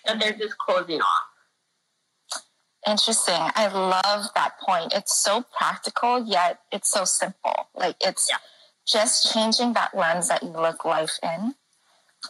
that 0.07 0.21
they're 0.21 0.33
just 0.33 0.57
closing 0.59 1.00
off. 1.00 1.34
Interesting. 2.87 3.41
I 3.55 3.69
love 3.69 4.26
that 4.35 4.59
point. 4.61 4.93
It's 4.95 5.17
so 5.23 5.45
practical, 5.57 6.25
yet 6.26 6.61
it's 6.71 6.91
so 6.91 7.05
simple. 7.05 7.69
Like 7.75 7.97
it's 8.00 8.29
yeah. 8.31 8.37
just 8.87 9.33
changing 9.33 9.73
that 9.73 9.97
lens 9.97 10.29
that 10.29 10.43
you 10.43 10.50
look 10.50 10.85
life 10.85 11.19
in 11.23 11.55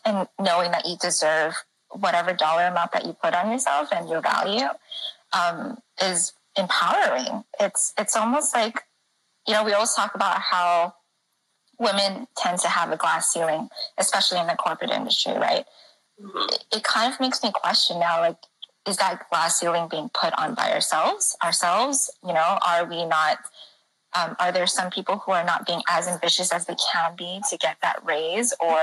and 0.05 0.29
knowing 0.39 0.71
that 0.71 0.87
you 0.87 0.97
deserve 1.01 1.55
whatever 1.91 2.33
dollar 2.33 2.67
amount 2.67 2.93
that 2.93 3.05
you 3.05 3.13
put 3.13 3.35
on 3.35 3.51
yourself 3.51 3.89
and 3.93 4.09
your 4.09 4.21
value 4.21 4.69
um, 5.33 5.79
is 6.01 6.33
empowering. 6.57 7.45
It's 7.61 7.93
it's 7.99 8.17
almost 8.17 8.55
like, 8.55 8.83
you 9.47 9.55
know, 9.55 9.65
we 9.65 9.73
always 9.73 9.95
talk 9.95 10.15
about 10.15 10.41
how 10.41 10.95
women 11.79 12.27
tend 12.37 12.59
to 12.61 12.69
have 12.69 12.93
a 12.93 12.97
glass 12.97 13.33
ceiling, 13.33 13.69
especially 13.99 14.39
in 14.39 14.47
the 14.47 14.55
corporate 14.55 14.91
industry, 14.91 15.33
right? 15.33 15.65
Mm-hmm. 16.21 16.55
It, 16.55 16.65
it 16.77 16.85
kind 16.85 17.13
of 17.13 17.19
makes 17.19 17.43
me 17.43 17.51
question 17.53 17.99
now, 17.99 18.21
like, 18.21 18.37
is 18.87 18.97
that 18.99 19.29
glass 19.31 19.59
ceiling 19.59 19.89
being 19.89 20.11
put 20.13 20.33
on 20.39 20.55
by 20.55 20.73
ourselves 20.73 21.37
ourselves? 21.43 22.11
You 22.27 22.33
know 22.35 22.59
are 22.67 22.85
we 22.85 23.05
not 23.05 23.39
um, 24.15 24.37
are 24.39 24.53
there 24.53 24.67
some 24.67 24.91
people 24.91 25.19
who 25.19 25.33
are 25.33 25.45
not 25.45 25.67
being 25.67 25.83
as 25.89 26.07
ambitious 26.07 26.53
as 26.53 26.67
they 26.67 26.77
can 26.93 27.17
be 27.17 27.41
to 27.51 27.57
get 27.57 27.77
that 27.83 28.05
raise? 28.05 28.55
Or 28.61 28.79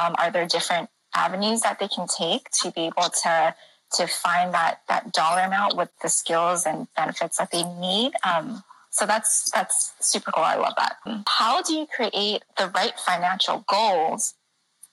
um, 0.00 0.14
are 0.18 0.30
there 0.30 0.46
different 0.46 0.90
avenues 1.14 1.62
that 1.62 1.78
they 1.80 1.88
can 1.88 2.06
take 2.06 2.50
to 2.62 2.70
be 2.70 2.82
able 2.82 3.10
to 3.22 3.54
to 3.94 4.06
find 4.06 4.54
that 4.54 4.82
that 4.88 5.12
dollar 5.12 5.42
amount 5.42 5.76
with 5.76 5.88
the 6.02 6.08
skills 6.08 6.66
and 6.66 6.86
benefits 6.96 7.38
that 7.38 7.50
they 7.50 7.64
need? 7.64 8.12
Um, 8.24 8.62
so 8.90 9.06
that's 9.06 9.50
that's 9.50 9.92
super 10.00 10.30
cool. 10.32 10.44
I 10.44 10.56
love 10.56 10.74
that. 10.76 10.96
How 11.26 11.62
do 11.62 11.74
you 11.74 11.86
create 11.86 12.42
the 12.58 12.70
right 12.74 12.98
financial 12.98 13.64
goals 13.68 14.34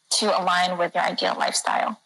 to 0.09 0.39
align 0.39 0.77
with 0.77 0.95
your 0.95 1.03
ideal 1.03 1.35
lifestyle 1.37 1.99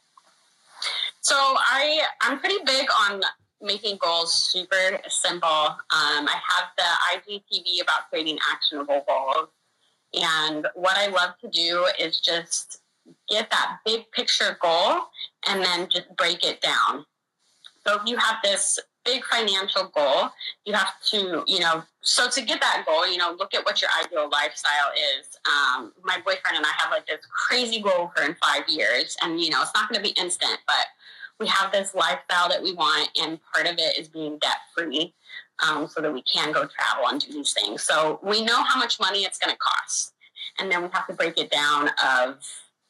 so 1.21 1.35
I 1.35 2.01
I'm 2.21 2.39
pretty 2.39 2.63
big 2.65 2.87
on 3.09 3.21
making 3.61 3.97
goals 3.97 4.33
super 4.33 4.99
simple. 5.07 5.47
Um, 5.47 6.27
I 6.27 6.35
have 6.49 6.69
the 6.77 7.31
IGTV 7.31 7.81
about 7.81 8.09
creating 8.09 8.39
actionable 8.51 9.03
goals, 9.07 9.49
and 10.13 10.67
what 10.75 10.97
I 10.97 11.07
love 11.07 11.35
to 11.41 11.49
do 11.49 11.87
is 11.99 12.19
just 12.19 12.81
get 13.29 13.49
that 13.49 13.79
big 13.85 14.11
picture 14.11 14.57
goal 14.61 15.01
and 15.47 15.63
then 15.63 15.87
just 15.89 16.15
break 16.15 16.45
it 16.45 16.61
down. 16.61 17.05
So 17.85 17.95
if 17.95 18.01
you 18.05 18.17
have 18.17 18.37
this 18.43 18.79
big 19.03 19.23
financial 19.25 19.91
goal, 19.95 20.29
you 20.65 20.73
have 20.73 20.93
to, 21.09 21.43
you 21.47 21.59
know, 21.59 21.83
so 22.01 22.29
to 22.29 22.41
get 22.41 22.61
that 22.61 22.83
goal, 22.85 23.09
you 23.09 23.17
know, 23.17 23.35
look 23.37 23.53
at 23.53 23.65
what 23.65 23.81
your 23.81 23.89
ideal 24.03 24.29
lifestyle 24.29 24.91
is. 25.17 25.37
Um, 25.47 25.93
my 26.03 26.17
boyfriend 26.17 26.57
and 26.57 26.65
I 26.65 26.71
have 26.77 26.91
like 26.91 27.07
this 27.07 27.25
crazy 27.25 27.81
goal 27.81 28.11
for 28.15 28.23
in 28.23 28.35
five 28.35 28.63
years. 28.67 29.17
And, 29.21 29.41
you 29.41 29.49
know, 29.49 29.61
it's 29.61 29.73
not 29.73 29.89
going 29.89 30.03
to 30.03 30.07
be 30.07 30.19
instant, 30.19 30.59
but 30.67 30.85
we 31.41 31.47
have 31.47 31.71
this 31.71 31.95
lifestyle 31.95 32.47
that 32.49 32.61
we 32.61 32.73
want. 32.73 33.09
And 33.21 33.39
part 33.53 33.67
of 33.67 33.75
it 33.79 33.97
is 33.97 34.07
being 34.07 34.37
debt 34.37 34.57
free 34.77 35.13
um, 35.67 35.87
so 35.87 35.99
that 35.99 36.13
we 36.13 36.21
can 36.21 36.51
go 36.53 36.67
travel 36.67 37.09
and 37.09 37.19
do 37.19 37.33
these 37.33 37.53
things. 37.53 37.81
So 37.81 38.19
we 38.23 38.45
know 38.45 38.63
how 38.63 38.79
much 38.79 38.99
money 38.99 39.23
it's 39.23 39.39
going 39.39 39.53
to 39.53 39.57
cost. 39.57 40.13
And 40.59 40.71
then 40.71 40.83
we 40.83 40.89
have 40.93 41.07
to 41.07 41.13
break 41.13 41.37
it 41.37 41.49
down 41.49 41.89
of 42.05 42.37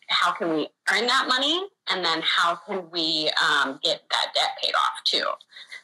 how 0.08 0.34
can 0.34 0.50
we 0.50 0.68
earn 0.92 1.08
that 1.08 1.26
money 1.28 1.64
and 1.90 2.04
then 2.04 2.22
how 2.22 2.56
can 2.56 2.92
we 2.92 3.30
um, 3.42 3.80
get 3.82 4.02
that 4.12 4.34
debt 4.36 4.50
paid 4.62 4.74
off 4.76 5.04
too. 5.06 5.26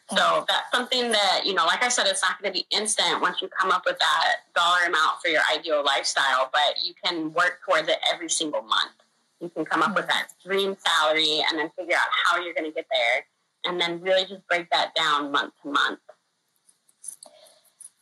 So 0.10 0.46
that's 0.48 0.72
something 0.74 1.12
that, 1.12 1.42
you 1.46 1.54
know, 1.54 1.66
like 1.66 1.84
I 1.84 1.90
said, 1.90 2.08
it's 2.08 2.22
not 2.22 2.42
going 2.42 2.54
to 2.54 2.58
be 2.58 2.66
instant 2.72 3.22
once 3.22 3.42
you 3.42 3.50
come 3.50 3.72
up 3.72 3.84
with 3.86 4.00
that 4.00 4.36
dollar 4.56 4.86
amount 4.88 5.22
for 5.22 5.30
your 5.30 5.42
ideal 5.54 5.84
lifestyle, 5.84 6.50
but 6.52 6.84
you 6.84 6.94
can 7.04 7.34
work 7.34 7.60
towards 7.66 7.90
it 7.90 7.98
every 8.14 8.30
single 8.30 8.62
month. 8.62 8.92
You 9.40 9.50
can 9.50 9.66
come 9.66 9.84
up 9.84 9.96
with 9.96 10.08
that 10.08 10.30
dream 10.44 10.76
salary 10.80 11.44
and 11.50 11.60
then 11.60 11.70
figure 11.78 11.96
out 11.96 12.08
how 12.26 12.42
you're 12.42 12.54
going 12.54 12.70
to 12.70 12.76
get 12.76 12.86
there 12.92 13.26
and 13.66 13.80
then 13.80 14.02
really 14.02 14.24
just 14.26 14.48
break 14.48 14.70
that 14.72 14.96
down 14.96 15.32
month 15.32 15.54
to 15.64 15.70
month. 15.70 16.00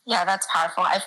Yeah, 0.06 0.24
that's 0.24 0.46
powerful. 0.52 0.84
I've, 0.84 1.02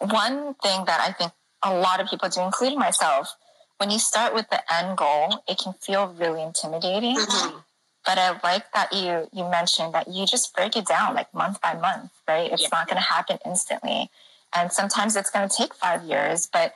one 0.00 0.54
thing 0.54 0.84
that 0.86 1.00
I 1.00 1.12
think 1.12 1.32
a 1.62 1.74
lot 1.74 2.00
of 2.00 2.08
people 2.08 2.28
do, 2.28 2.40
including 2.42 2.78
myself, 2.78 3.34
when 3.78 3.90
you 3.90 3.98
start 3.98 4.34
with 4.34 4.48
the 4.50 4.60
end 4.74 4.98
goal, 4.98 5.42
it 5.48 5.58
can 5.58 5.72
feel 5.74 6.08
really 6.18 6.42
intimidating. 6.42 7.16
Mm-hmm 7.16 7.58
but 8.04 8.18
I 8.18 8.38
like 8.42 8.64
that 8.72 8.92
you 8.92 9.28
you 9.32 9.48
mentioned 9.48 9.94
that 9.94 10.08
you 10.08 10.26
just 10.26 10.54
break 10.54 10.76
it 10.76 10.86
down 10.86 11.14
like 11.14 11.32
month 11.34 11.60
by 11.60 11.74
month, 11.74 12.10
right? 12.26 12.50
It's 12.50 12.62
yeah. 12.62 12.68
not 12.72 12.88
going 12.88 12.96
to 12.96 13.06
happen 13.08 13.38
instantly, 13.44 14.10
and 14.54 14.72
sometimes 14.72 15.16
it's 15.16 15.30
going 15.30 15.48
to 15.48 15.54
take 15.54 15.74
five 15.74 16.02
years. 16.04 16.48
But 16.50 16.72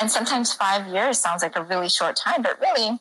and 0.00 0.10
sometimes 0.10 0.52
five 0.52 0.86
years 0.88 1.18
sounds 1.18 1.42
like 1.42 1.56
a 1.56 1.62
really 1.62 1.88
short 1.88 2.16
time, 2.16 2.42
but 2.42 2.60
really, 2.60 2.98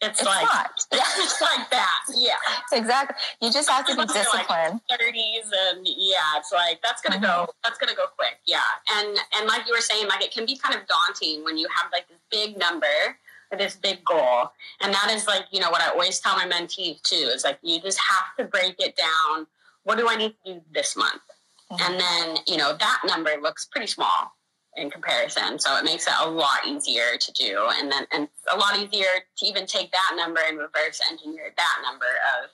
it's, 0.00 0.20
it's 0.20 0.26
like 0.26 0.44
not. 0.44 0.70
Yeah. 0.92 1.00
it's 1.16 1.40
like 1.40 1.70
that. 1.70 2.00
Yeah, 2.14 2.34
exactly. 2.72 3.16
You 3.40 3.50
just 3.50 3.68
have 3.68 3.86
to 3.86 3.96
be 3.96 4.04
disciplined. 4.04 4.80
Thirties 4.90 5.44
like 5.50 5.76
and 5.76 5.86
yeah, 5.86 6.36
it's 6.36 6.52
like 6.52 6.80
that's 6.82 7.00
gonna 7.00 7.16
mm-hmm. 7.16 7.46
go. 7.46 7.52
That's 7.64 7.78
gonna 7.78 7.94
go 7.94 8.06
quick. 8.16 8.38
Yeah, 8.46 8.60
and 8.96 9.16
and 9.36 9.48
like 9.48 9.66
you 9.66 9.72
were 9.72 9.80
saying, 9.80 10.06
like 10.08 10.22
it 10.22 10.32
can 10.32 10.44
be 10.44 10.56
kind 10.56 10.74
of 10.74 10.86
daunting 10.86 11.44
when 11.44 11.56
you 11.56 11.66
have 11.80 11.90
like 11.92 12.08
this 12.08 12.18
big 12.30 12.58
number 12.58 13.16
or 13.50 13.58
this 13.58 13.76
big 13.76 14.04
goal. 14.04 14.50
And 14.80 14.92
that 14.92 15.10
is 15.12 15.26
like, 15.26 15.44
you 15.50 15.60
know, 15.60 15.70
what 15.70 15.80
I 15.80 15.88
always 15.90 16.18
tell 16.18 16.36
my 16.36 16.46
mentees 16.46 17.00
too 17.02 17.14
is 17.14 17.44
like, 17.44 17.58
you 17.62 17.80
just 17.80 17.98
have 17.98 18.36
to 18.38 18.44
break 18.44 18.74
it 18.80 18.96
down. 18.96 19.46
What 19.84 19.98
do 19.98 20.08
I 20.08 20.16
need 20.16 20.34
to 20.44 20.54
do 20.54 20.60
this 20.74 20.96
month? 20.96 21.22
Mm-hmm. 21.70 21.92
And 21.92 22.00
then, 22.00 22.42
you 22.46 22.56
know, 22.56 22.76
that 22.76 23.00
number 23.06 23.30
looks 23.40 23.64
pretty 23.66 23.86
small 23.86 24.35
in 24.76 24.90
comparison. 24.90 25.58
So 25.58 25.76
it 25.76 25.84
makes 25.84 26.06
it 26.06 26.12
a 26.20 26.28
lot 26.28 26.66
easier 26.66 27.16
to 27.18 27.32
do. 27.32 27.68
And 27.78 27.90
then, 27.90 28.06
and 28.12 28.28
a 28.52 28.56
lot 28.56 28.78
easier 28.78 29.06
to 29.38 29.46
even 29.46 29.66
take 29.66 29.90
that 29.92 30.14
number 30.16 30.40
and 30.46 30.58
reverse 30.58 31.00
engineer 31.10 31.52
that 31.56 31.76
number 31.82 32.06
of, 32.38 32.50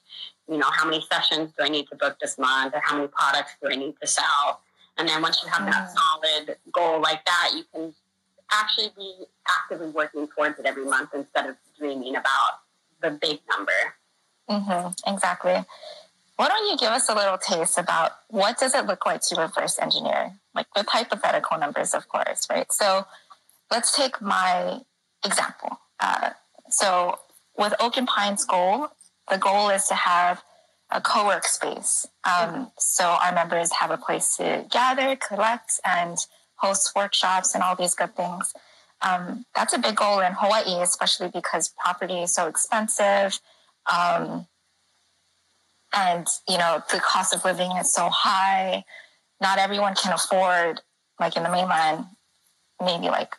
you 0.49 0.59
know, 0.59 0.69
how 0.71 0.85
many 0.85 1.05
sessions 1.11 1.53
do 1.57 1.65
I 1.65 1.69
need 1.69 1.87
to 1.89 1.97
book 1.97 2.17
this 2.21 2.39
month 2.39 2.75
or 2.75 2.81
how 2.85 2.97
many 2.97 3.09
products 3.09 3.53
do 3.63 3.69
I 3.71 3.77
need 3.77 3.95
to 4.01 4.07
sell? 4.07 4.61
And 4.99 5.09
then 5.09 5.23
once 5.23 5.43
you 5.43 5.49
have 5.49 5.65
that 5.67 5.89
mm. 5.89 5.95
solid 5.95 6.57
goal 6.73 7.01
like 7.01 7.25
that, 7.25 7.51
you 7.55 7.65
can 7.73 7.95
actually 8.53 8.91
be 8.97 9.25
actively 9.49 9.91
working 9.91 10.29
towards 10.29 10.59
it 10.59 10.67
every 10.67 10.85
month 10.85 11.11
instead 11.15 11.47
of 11.47 11.57
dreaming 11.79 12.17
about 12.17 12.61
the 13.01 13.11
big 13.11 13.41
number. 13.49 13.73
Mm-hmm, 14.51 15.13
exactly. 15.13 15.65
Why 16.43 16.49
don't 16.49 16.69
you 16.69 16.77
give 16.77 16.91
us 16.91 17.09
a 17.09 17.15
little 17.15 17.39
taste 17.39 17.79
about 17.79 18.11
what 18.27 18.59
does 18.59 18.75
it 18.75 18.85
look 18.87 19.07
like 19.07 19.21
to 19.29 19.41
reverse 19.41 19.79
engineer, 19.79 20.33
like 20.57 20.67
with 20.75 20.89
hypothetical 20.89 21.57
numbers, 21.57 21.95
of 21.95 22.09
course, 22.09 22.49
right? 22.51 22.67
So 22.73 23.07
let's 23.71 23.97
take 23.97 24.21
my 24.21 24.81
example. 25.25 25.79
Uh, 26.01 26.31
so 26.69 27.21
with 27.57 27.75
Oak 27.79 27.97
and 27.97 28.09
Pine's 28.09 28.45
goal, 28.45 28.89
the 29.31 29.39
goal 29.39 29.69
is 29.69 29.87
to 29.87 29.95
have 29.95 30.43
a 30.91 31.01
co-work 31.01 31.45
space. 31.45 32.09
Um, 32.25 32.73
so 32.77 33.05
our 33.05 33.33
members 33.33 33.71
have 33.75 33.93
a 33.93 33.97
place 33.97 34.37
to 34.39 34.67
gather, 34.69 35.15
collect, 35.15 35.79
and 35.85 36.19
host 36.57 36.91
workshops 36.97 37.55
and 37.55 37.63
all 37.63 37.77
these 37.77 37.95
good 37.95 38.17
things. 38.17 38.53
Um, 39.01 39.47
that's 39.55 39.75
a 39.75 39.79
big 39.79 39.95
goal 39.95 40.19
in 40.19 40.33
Hawaii, 40.33 40.83
especially 40.83 41.29
because 41.29 41.73
property 41.79 42.21
is 42.23 42.35
so 42.35 42.49
expensive. 42.49 43.39
Um, 43.87 44.49
and, 45.95 46.27
you 46.49 46.59
know, 46.59 46.83
the 46.93 47.01
cost 47.01 47.35
of 47.35 47.45
living 47.45 47.71
is 47.73 47.93
so 47.93 48.09
high. 48.09 48.85
Not 49.41 49.59
everyone 49.59 49.95
can 49.95 50.13
afford, 50.13 50.81
like 51.21 51.37
in 51.37 51.43
the 51.43 51.51
mainland, 51.51 52.07
maybe 52.81 53.07
like, 53.07 53.35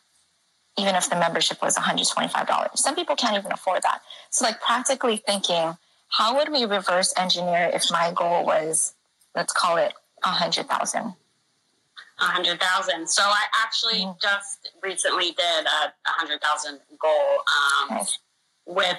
even 0.77 0.95
if 0.95 1.10
the 1.10 1.15
membership 1.15 1.62
was 1.62 1.75
$125. 1.75 2.77
Some 2.77 2.95
people 2.95 3.15
can't 3.15 3.38
even 3.38 3.51
afford 3.51 3.83
that. 3.83 4.01
So, 4.31 4.45
like, 4.45 4.60
practically 4.62 5.17
thinking, 5.17 5.77
how 6.10 6.36
would 6.36 6.51
we 6.51 6.65
reverse 6.65 7.13
engineer 7.17 7.72
if 7.74 7.86
my 7.91 8.12
goal 8.15 8.45
was, 8.45 8.93
let's 9.36 9.53
call 9.53 9.77
it 9.77 9.93
100,000? 10.24 11.13
a 12.19 12.24
hundred 12.24 12.60
thousand. 12.60 13.10
So 13.10 13.24
I 13.24 13.43
actually 13.63 14.05
mm. 14.05 14.19
just 14.22 14.69
recently 14.81 15.31
did 15.31 15.65
a, 15.65 15.88
a 15.88 16.12
hundred 16.12 16.41
thousand 16.41 16.79
goal 17.00 17.12
um, 17.12 17.98
nice. 17.98 18.19
with. 18.65 18.98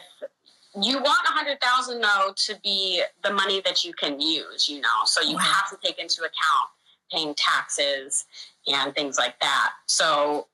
You 0.80 0.98
want 0.98 1.28
a 1.28 1.32
hundred 1.32 1.60
thousand 1.60 2.00
though 2.00 2.32
to 2.34 2.60
be 2.62 3.02
the 3.22 3.32
money 3.32 3.60
that 3.64 3.84
you 3.84 3.92
can 3.92 4.20
use, 4.20 4.68
you 4.68 4.80
know. 4.80 5.04
So 5.04 5.20
you 5.20 5.36
mm-hmm. 5.36 5.38
have 5.38 5.70
to 5.70 5.78
take 5.86 5.98
into 5.98 6.22
account 6.22 6.70
paying 7.12 7.34
taxes 7.34 8.24
and 8.66 8.94
things 8.94 9.18
like 9.18 9.38
that. 9.40 9.72
So 9.86 10.48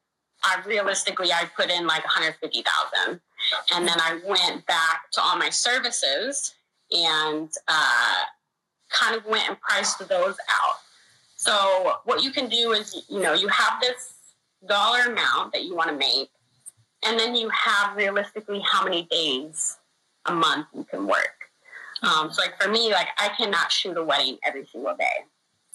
I 0.45 0.61
realistically 0.67 1.33
I 1.33 1.45
put 1.57 1.71
in 1.71 1.87
like 1.87 2.05
150,000 2.05 3.21
and 3.75 3.89
then 3.89 3.97
I 4.00 4.21
went 4.27 4.67
back 4.67 5.11
to 5.12 5.23
all 5.23 5.37
my 5.37 5.50
services 5.50 6.55
and 6.91 7.50
uh, 7.69 8.23
kind 8.91 9.17
of 9.17 9.25
went 9.27 9.49
and 9.49 9.61
priced 9.61 9.99
those 10.00 10.37
out. 10.50 10.77
So 11.37 11.95
what 12.05 12.23
you 12.23 12.33
can 12.33 12.49
do 12.49 12.73
is, 12.73 13.05
you 13.09 13.21
know, 13.21 13.33
you 13.33 13.49
have 13.49 13.81
this 13.81 14.15
dollar 14.67 15.00
amount 15.07 15.53
that 15.53 15.65
you 15.65 15.75
want 15.75 15.89
to 15.89 15.97
make, 15.97 16.29
and 17.07 17.19
then 17.19 17.35
you 17.35 17.49
have 17.49 17.97
realistically 17.97 18.61
how 18.61 18.85
many 18.85 19.05
days 19.05 19.79
a 20.27 20.33
month 20.33 20.67
you 20.75 20.85
can 20.85 21.07
work. 21.07 21.37
Um, 22.03 22.33
so 22.33 22.43
like 22.43 22.61
for 22.61 22.69
me, 22.69 22.93
like 22.93 23.09
I 23.19 23.29
cannot 23.37 23.71
shoot 23.71 23.97
a 23.97 24.03
wedding 24.03 24.39
every 24.45 24.67
single 24.67 24.97
day. 24.97 25.27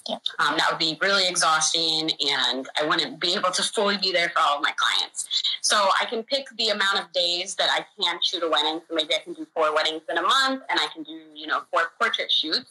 Yeah. 0.08 0.18
Um, 0.38 0.56
that 0.58 0.68
would 0.70 0.80
be 0.80 0.98
really 1.02 1.28
exhausting 1.28 2.12
and 2.20 2.68
I 2.80 2.86
wouldn't 2.88 3.20
be 3.20 3.34
able 3.34 3.50
to 3.50 3.64
fully 3.64 3.98
be 3.98 4.12
there 4.12 4.30
for 4.30 4.40
all 4.40 4.58
of 4.58 4.62
my 4.62 4.72
clients. 4.78 5.28
So 5.62 5.90
I 6.00 6.06
can 6.06 6.22
pick 6.22 6.46
the 6.58 6.70
amount 6.70 7.00
of 7.00 7.12
days 7.12 7.56
that 7.56 7.70
I 7.72 7.86
can 8.00 8.20
shoot 8.22 8.44
a 8.44 8.50
wedding. 8.50 8.82
So 8.88 8.94
maybe 8.94 9.16
I 9.16 9.20
can 9.20 9.34
do 9.34 9.48
four 9.56 9.74
weddings 9.74 10.04
in 10.10 10.18
a 10.18 10.22
month 10.22 10.62
and 10.70 10.80
I 10.80 10.88
can 10.94 11.02
do, 11.02 11.20
you 11.34 11.48
know, 11.48 11.62
four 11.72 11.92
portrait 12.00 12.32
shoots. 12.32 12.70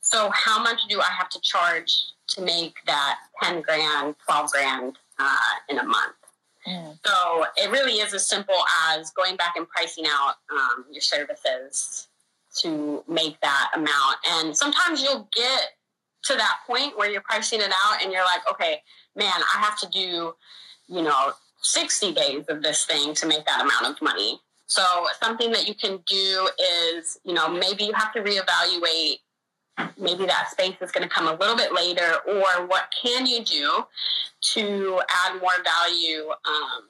So 0.00 0.30
how 0.34 0.60
much 0.62 0.80
do 0.88 1.00
I 1.00 1.10
have 1.16 1.28
to 1.30 1.40
charge 1.40 2.14
to 2.28 2.42
make 2.42 2.74
that 2.86 3.18
10 3.42 3.62
grand, 3.62 4.14
12 4.26 4.50
grand 4.50 4.98
uh, 5.18 5.36
in 5.68 5.78
a 5.78 5.84
month. 5.84 6.14
Mm. 6.66 6.98
So 7.04 7.46
it 7.56 7.70
really 7.70 7.94
is 7.94 8.14
as 8.14 8.26
simple 8.26 8.54
as 8.90 9.10
going 9.10 9.36
back 9.36 9.54
and 9.56 9.68
pricing 9.68 10.04
out 10.06 10.34
um, 10.50 10.84
your 10.90 11.02
services 11.02 12.08
to 12.60 13.04
make 13.08 13.40
that 13.40 13.70
amount. 13.74 14.16
And 14.30 14.56
sometimes 14.56 15.02
you'll 15.02 15.28
get 15.34 15.72
to 16.24 16.34
that 16.34 16.58
point 16.66 16.96
where 16.96 17.10
you're 17.10 17.20
pricing 17.20 17.60
it 17.60 17.72
out 17.84 18.02
and 18.02 18.12
you're 18.12 18.24
like, 18.24 18.40
okay, 18.50 18.80
man, 19.14 19.32
I 19.54 19.60
have 19.60 19.78
to 19.80 19.88
do, 19.88 20.34
you 20.88 21.02
know, 21.02 21.32
60 21.60 22.12
days 22.12 22.44
of 22.48 22.62
this 22.62 22.84
thing 22.84 23.14
to 23.14 23.26
make 23.26 23.44
that 23.46 23.60
amount 23.60 23.94
of 23.94 24.02
money. 24.02 24.40
So 24.66 24.82
something 25.22 25.50
that 25.52 25.68
you 25.68 25.74
can 25.74 25.98
do 26.06 26.48
is, 26.58 27.18
you 27.24 27.34
know, 27.34 27.48
maybe 27.48 27.84
you 27.84 27.92
have 27.94 28.12
to 28.14 28.20
reevaluate 28.20 29.18
maybe 29.98 30.26
that 30.26 30.50
space 30.50 30.76
is 30.80 30.90
going 30.90 31.02
to 31.02 31.08
come 31.08 31.26
a 31.26 31.34
little 31.34 31.56
bit 31.56 31.72
later 31.72 32.14
or 32.28 32.66
what 32.66 32.92
can 33.02 33.26
you 33.26 33.44
do 33.44 33.84
to 34.40 35.00
add 35.08 35.40
more 35.40 35.52
value 35.64 36.28
um, 36.44 36.82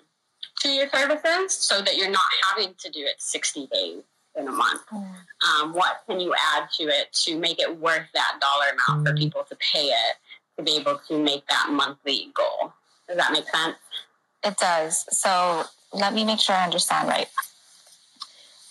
to 0.61 0.69
your 0.69 0.88
services 0.88 1.53
so 1.53 1.81
that 1.83 1.97
you're 1.97 2.11
not 2.11 2.25
having 2.49 2.75
to 2.79 2.91
do 2.91 3.00
it 3.00 3.17
60 3.19 3.67
days 3.69 4.03
in 4.37 4.49
a 4.49 4.53
month? 4.53 4.83
Mm. 4.93 5.14
um, 5.62 5.75
what 5.75 6.03
can 6.09 6.21
you 6.21 6.35
add 6.55 6.69
to 6.79 6.85
it 6.85 7.12
to 7.12 7.38
make 7.38 7.61
it 7.61 7.79
worth 7.79 8.07
that 8.14 8.38
dollar 8.41 8.67
amount 8.73 9.07
for 9.07 9.14
mm. 9.14 9.19
people 9.19 9.45
to 9.49 9.57
pay 9.57 9.87
it 9.87 10.17
to 10.57 10.64
be 10.64 10.76
able 10.76 11.00
to 11.09 11.23
make 11.23 11.47
that 11.49 11.69
monthly 11.71 12.31
goal? 12.35 12.73
Does 13.09 13.17
that 13.17 13.33
make 13.33 13.49
sense? 13.49 13.76
It 14.43 14.57
does. 14.59 15.07
So 15.17 15.64
let 15.93 16.12
me 16.12 16.25
make 16.25 16.41
sure 16.41 16.57
i 16.57 16.64
understand 16.64 17.09
right 17.09 17.29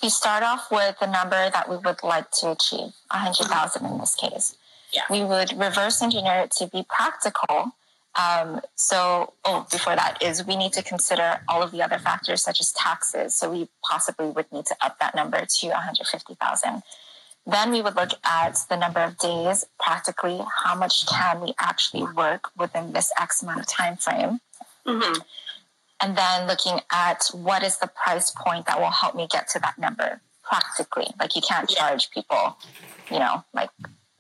we 0.03 0.10
start 0.10 0.43
off 0.43 0.69
with 0.69 1.00
the 1.00 1.07
number 1.07 1.50
that 1.50 1.69
we 1.69 1.77
would 1.77 2.03
like 2.03 2.29
to 2.31 2.51
achieve, 2.51 2.91
100,000 3.12 3.86
in 3.86 3.98
this 3.98 4.15
case. 4.15 4.55
Yeah. 4.93 5.03
We 5.10 5.24
would 5.24 5.57
reverse 5.57 6.01
engineer 6.01 6.41
it 6.41 6.51
to 6.57 6.67
be 6.67 6.86
practical. 6.88 7.72
Um, 8.15 8.62
so, 8.75 9.33
oh, 9.45 9.65
before 9.72 9.95
that 9.95 10.22
is 10.22 10.45
we 10.45 10.55
need 10.55 10.74
to 10.74 10.83
consider 10.83 11.39
all 11.48 11.63
of 11.63 11.72
the 11.72 11.81
other 11.81 11.98
factors 11.98 12.43
such 12.43 12.60
as 12.60 12.72
taxes. 12.74 13.33
So 13.33 13.50
we 13.50 13.69
possibly 13.89 14.27
would 14.27 14.51
need 14.51 14.65
to 14.67 14.75
up 14.81 15.00
that 15.00 15.15
number 15.15 15.43
to 15.48 15.67
150,000. 15.67 16.83
Then 17.45 17.72
we 17.72 17.81
would 17.81 17.95
look 17.95 18.12
at 18.24 18.57
the 18.69 18.77
number 18.77 19.00
of 19.00 19.17
days, 19.17 19.65
practically 19.79 20.39
how 20.63 20.75
much 20.75 21.07
can 21.07 21.41
we 21.41 21.53
actually 21.60 22.03
work 22.03 22.50
within 22.57 22.93
this 22.93 23.12
X 23.19 23.41
amount 23.41 23.62
of 23.62 23.67
time 23.67 23.98
frame. 23.98 24.39
Mm-hmm. 24.86 25.22
And 26.03 26.17
then 26.17 26.48
looking 26.48 26.81
at 26.91 27.24
what 27.31 27.63
is 27.63 27.77
the 27.77 27.88
price 27.88 28.29
point 28.31 28.65
that 28.65 28.79
will 28.79 28.91
help 28.91 29.15
me 29.15 29.25
get 29.31 29.48
to 29.50 29.60
that 29.60 29.79
number 29.79 30.19
practically. 30.43 31.07
Like 31.17 31.36
you 31.36 31.41
can't 31.41 31.69
charge 31.69 32.12
people, 32.12 32.57
you 33.10 33.19
know, 33.19 33.43
like 33.53 33.69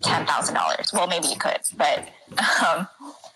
ten 0.01 0.25
thousand 0.25 0.55
dollars. 0.55 0.91
Well, 0.93 1.07
maybe 1.07 1.27
you 1.27 1.35
could, 1.35 1.59
but 1.75 2.07
um, 2.65 2.87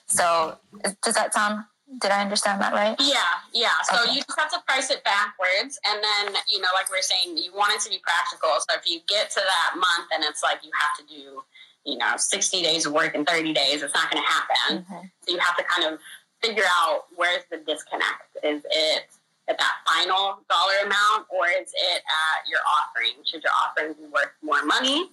so 0.08 0.58
does 1.04 1.16
that 1.16 1.34
sound? 1.34 1.66
Did 2.01 2.12
I 2.12 2.22
understand 2.22 2.62
that 2.62 2.74
right? 2.74 2.96
Yeah, 3.00 3.16
yeah. 3.54 3.70
So 3.84 4.01
okay. 4.04 4.13
you 4.13 4.22
just 4.22 4.39
have 4.39 4.51
to 4.51 4.60
price 4.66 4.89
it 4.92 5.04
backwards, 5.04 5.77
and 5.86 6.01
then 6.01 6.36
you 6.48 6.62
know, 6.62 6.70
like 6.74 6.89
we 6.89 6.98
are 6.98 7.01
saying, 7.01 7.38
you 7.38 7.54
want 7.54 7.74
it 7.74 7.82
to 7.82 7.89
be 7.89 8.00
practical. 8.01 8.50
So 8.60 8.77
if 8.77 8.89
you 8.89 9.01
get 9.10 9.30
to 9.32 9.42
that 9.42 9.75
month 9.75 10.08
and 10.13 10.24
it's 10.24 10.42
like 10.42 10.60
you 10.63 10.72
have 10.80 11.06
to 11.06 11.13
do, 11.13 11.44
you 11.84 11.98
know, 11.98 12.13
sixty 12.16 12.62
days 12.63 12.86
of 12.86 12.94
work 12.94 13.13
in 13.13 13.25
thirty 13.25 13.51
days, 13.51 13.84
it's 13.84 13.94
not 13.94 14.10
going 14.10 14.24
to 14.24 14.30
happen. 14.30 14.86
Mm-hmm. 14.86 15.06
So 15.24 15.34
you 15.34 15.39
have 15.39 15.58
to 15.58 15.63
kind 15.63 15.94
of 15.94 16.00
figure 16.41 16.63
out 16.79 17.06
where's 17.15 17.44
the 17.51 17.58
disconnect. 17.58 18.38
Is 18.44 18.62
it 18.70 19.06
at 19.50 19.58
that 19.58 19.75
final 19.88 20.39
dollar 20.50 20.74
amount, 20.84 21.27
or 21.29 21.48
is 21.48 21.72
it 21.74 22.03
at 22.03 22.50
your 22.50 22.60
offering? 22.79 23.24
Should 23.25 23.44
your 23.44 23.53
offering 23.63 23.94
be 23.94 24.06
worth 24.12 24.32
more 24.41 24.63
money? 24.65 25.10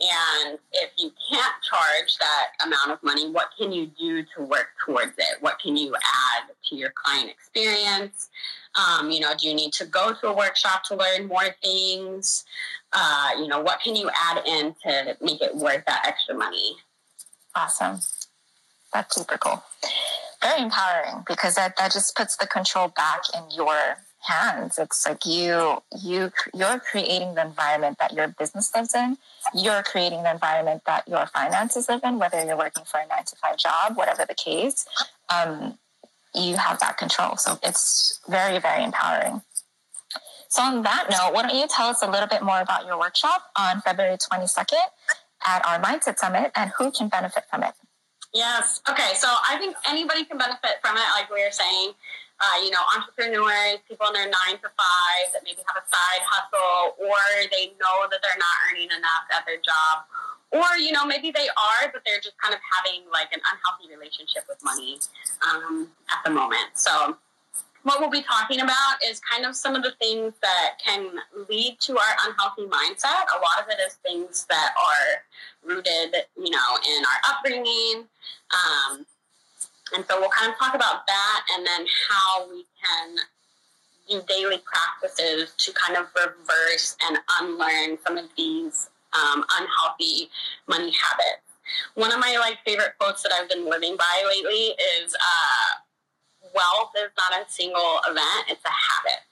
And 0.00 0.58
if 0.72 0.90
you 0.96 1.10
can't 1.30 1.54
charge 1.68 2.16
that 2.18 2.64
amount 2.64 2.92
of 2.92 3.02
money, 3.02 3.30
what 3.30 3.48
can 3.58 3.72
you 3.72 3.86
do 3.86 4.22
to 4.36 4.42
work 4.42 4.68
towards 4.84 5.12
it? 5.18 5.40
What 5.40 5.58
can 5.58 5.76
you 5.76 5.92
add 5.94 6.50
to 6.68 6.76
your 6.76 6.90
client 6.90 7.30
experience? 7.30 8.28
Um, 8.76 9.10
you 9.10 9.18
know, 9.18 9.32
do 9.36 9.48
you 9.48 9.54
need 9.54 9.72
to 9.72 9.86
go 9.86 10.12
to 10.20 10.28
a 10.28 10.32
workshop 10.32 10.84
to 10.84 10.94
learn 10.94 11.26
more 11.26 11.48
things? 11.64 12.44
Uh, 12.92 13.30
you 13.38 13.48
know, 13.48 13.60
what 13.60 13.80
can 13.80 13.96
you 13.96 14.08
add 14.08 14.46
in 14.46 14.74
to 14.84 15.16
make 15.20 15.40
it 15.40 15.56
worth 15.56 15.84
that 15.86 16.06
extra 16.06 16.34
money? 16.34 16.76
Awesome. 17.56 17.98
That's 18.92 19.14
super 19.14 19.38
cool. 19.38 19.62
Very 20.42 20.62
empowering 20.62 21.24
because 21.26 21.56
that, 21.56 21.76
that 21.76 21.92
just 21.92 22.16
puts 22.16 22.36
the 22.36 22.46
control 22.46 22.88
back 22.88 23.22
in 23.34 23.42
your 23.50 23.98
hands. 24.20 24.78
It's 24.78 25.06
like 25.06 25.24
you 25.24 25.82
you 26.00 26.32
you're 26.54 26.80
creating 26.80 27.34
the 27.34 27.42
environment 27.42 27.98
that 27.98 28.12
your 28.12 28.28
business 28.28 28.74
lives 28.74 28.94
in. 28.94 29.16
You're 29.54 29.82
creating 29.82 30.22
the 30.22 30.30
environment 30.30 30.82
that 30.86 31.08
your 31.08 31.26
finances 31.26 31.88
live 31.88 32.00
in, 32.04 32.18
whether 32.18 32.44
you're 32.44 32.56
working 32.56 32.84
for 32.84 33.00
a 33.00 33.06
nine 33.06 33.24
to 33.24 33.36
five 33.36 33.56
job, 33.56 33.96
whatever 33.96 34.24
the 34.26 34.34
case. 34.34 34.86
Um, 35.28 35.78
you 36.34 36.56
have 36.56 36.78
that 36.80 36.98
control. 36.98 37.36
So 37.36 37.58
it's 37.62 38.20
very, 38.28 38.58
very 38.58 38.84
empowering. 38.84 39.42
So 40.48 40.62
on 40.62 40.82
that 40.82 41.08
note, 41.10 41.34
why 41.34 41.42
don't 41.42 41.54
you 41.54 41.66
tell 41.68 41.88
us 41.88 42.02
a 42.02 42.10
little 42.10 42.28
bit 42.28 42.42
more 42.42 42.60
about 42.60 42.86
your 42.86 42.98
workshop 42.98 43.42
on 43.56 43.80
February 43.80 44.16
22nd 44.16 44.76
at 45.46 45.66
our 45.66 45.80
Mindset 45.80 46.18
Summit 46.18 46.52
and 46.54 46.70
who 46.78 46.90
can 46.90 47.08
benefit 47.08 47.44
from 47.50 47.62
it? 47.62 47.72
Yes. 48.34 48.80
Okay. 48.88 49.14
So 49.14 49.26
I 49.26 49.56
think 49.58 49.76
anybody 49.88 50.24
can 50.24 50.38
benefit 50.38 50.80
from 50.82 50.96
it, 50.96 51.08
like 51.16 51.30
we 51.30 51.42
were 51.42 51.50
saying 51.50 51.94
uh, 52.40 52.62
you 52.62 52.70
know, 52.70 52.82
entrepreneurs, 52.94 53.82
people 53.88 54.06
in 54.06 54.14
their 54.14 54.30
nine 54.30 54.54
to 54.62 54.70
five 54.78 55.26
that 55.34 55.42
maybe 55.42 55.58
have 55.66 55.74
a 55.74 55.86
side 55.90 56.22
hustle 56.22 56.94
or 57.02 57.18
they 57.50 57.74
know 57.82 58.06
that 58.10 58.22
they're 58.22 58.38
not 58.38 58.56
earning 58.70 58.90
enough 58.94 59.26
at 59.34 59.42
their 59.46 59.58
job. 59.58 60.06
Or, 60.50 60.78
you 60.78 60.92
know, 60.92 61.04
maybe 61.04 61.30
they 61.30 61.48
are, 61.48 61.90
but 61.92 62.02
they're 62.06 62.22
just 62.22 62.38
kind 62.38 62.54
of 62.54 62.60
having 62.62 63.04
like 63.12 63.28
an 63.34 63.40
unhealthy 63.42 63.92
relationship 63.92 64.46
with 64.48 64.62
money 64.62 64.98
um, 65.44 65.90
at 66.08 66.24
the 66.24 66.30
moment. 66.30 66.72
So, 66.74 67.18
what 67.88 68.00
we'll 68.00 68.10
be 68.10 68.22
talking 68.22 68.60
about 68.60 68.96
is 69.08 69.18
kind 69.20 69.46
of 69.46 69.56
some 69.56 69.74
of 69.74 69.82
the 69.82 69.92
things 69.98 70.34
that 70.42 70.74
can 70.84 71.08
lead 71.48 71.78
to 71.80 71.96
our 71.96 72.14
unhealthy 72.26 72.66
mindset. 72.66 73.24
A 73.34 73.40
lot 73.40 73.62
of 73.62 73.68
it 73.70 73.80
is 73.80 73.94
things 73.94 74.44
that 74.50 74.74
are 74.76 75.68
rooted, 75.74 76.14
you 76.36 76.50
know, 76.50 76.78
in 76.86 77.02
our 77.02 77.32
upbringing. 77.32 78.04
Um, 78.52 79.06
and 79.94 80.04
so 80.06 80.20
we'll 80.20 80.28
kind 80.28 80.52
of 80.52 80.58
talk 80.58 80.74
about 80.74 81.06
that 81.06 81.46
and 81.54 81.66
then 81.66 81.86
how 82.10 82.50
we 82.50 82.66
can 82.84 83.16
do 84.06 84.22
daily 84.28 84.60
practices 84.66 85.54
to 85.56 85.72
kind 85.72 85.96
of 85.96 86.08
reverse 86.14 86.94
and 87.06 87.16
unlearn 87.40 87.96
some 88.06 88.18
of 88.18 88.26
these 88.36 88.90
um, 89.14 89.42
unhealthy 89.58 90.28
money 90.68 90.92
habits. 90.92 91.40
One 91.94 92.12
of 92.12 92.20
my 92.20 92.36
like 92.38 92.58
favorite 92.66 92.92
quotes 93.00 93.22
that 93.22 93.32
I've 93.32 93.48
been 93.48 93.64
living 93.68 93.96
by 93.96 94.24
lately 94.26 94.74
is 95.00 95.14
uh, 95.14 95.87
wealth 96.58 96.90
is 96.98 97.14
not 97.14 97.38
a 97.38 97.46
single 97.46 98.02
event, 98.10 98.50
it's 98.50 98.64
a 98.66 98.74
habit. 98.74 99.22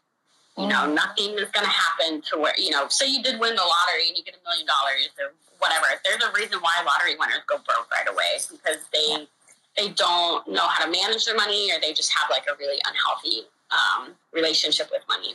You 0.57 0.71
know, 0.73 0.89
mm-hmm. 0.89 0.95
nothing 0.95 1.37
is 1.37 1.51
going 1.53 1.67
to 1.67 1.77
happen 1.77 2.23
to 2.33 2.39
where, 2.39 2.57
you 2.57 2.71
know, 2.71 2.89
say 2.89 3.11
you 3.11 3.23
did 3.23 3.37
win 3.39 3.55
the 3.59 3.67
lottery 3.67 4.09
and 4.09 4.17
you 4.17 4.25
get 4.25 4.41
a 4.41 4.43
million 4.49 4.65
dollars 4.65 5.12
or 5.21 5.37
whatever. 5.59 5.85
There's 6.01 6.23
a 6.25 6.33
reason 6.33 6.65
why 6.65 6.81
lottery 6.81 7.12
winners 7.19 7.45
go 7.45 7.61
broke 7.61 7.91
right 7.93 8.09
away 8.09 8.41
because 8.49 8.81
they 8.89 9.29
they 9.77 9.93
don't 9.93 10.49
know 10.49 10.67
how 10.67 10.85
to 10.87 10.91
manage 10.91 11.27
their 11.27 11.37
money 11.37 11.71
or 11.71 11.81
they 11.81 11.93
just 11.93 12.11
have 12.17 12.31
like 12.31 12.45
a 12.49 12.57
really 12.57 12.81
unhealthy 12.89 13.45
um, 13.69 14.17
relationship 14.33 14.89
with 14.91 15.03
money. 15.09 15.35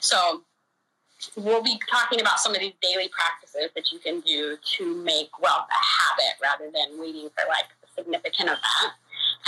So 0.00 0.40
we'll 1.36 1.62
be 1.62 1.78
talking 1.90 2.20
about 2.20 2.38
some 2.40 2.54
of 2.54 2.60
these 2.60 2.72
daily 2.80 3.08
practices 3.08 3.70
that 3.74 3.92
you 3.92 3.98
can 3.98 4.20
do 4.20 4.56
to 4.78 4.96
make 5.04 5.38
wealth 5.40 5.68
a 5.68 5.76
habit 5.76 6.40
rather 6.42 6.70
than 6.72 6.98
waiting 6.98 7.28
for 7.36 7.44
like 7.48 7.68
a 7.84 7.92
significant 7.94 8.48
event. 8.48 8.92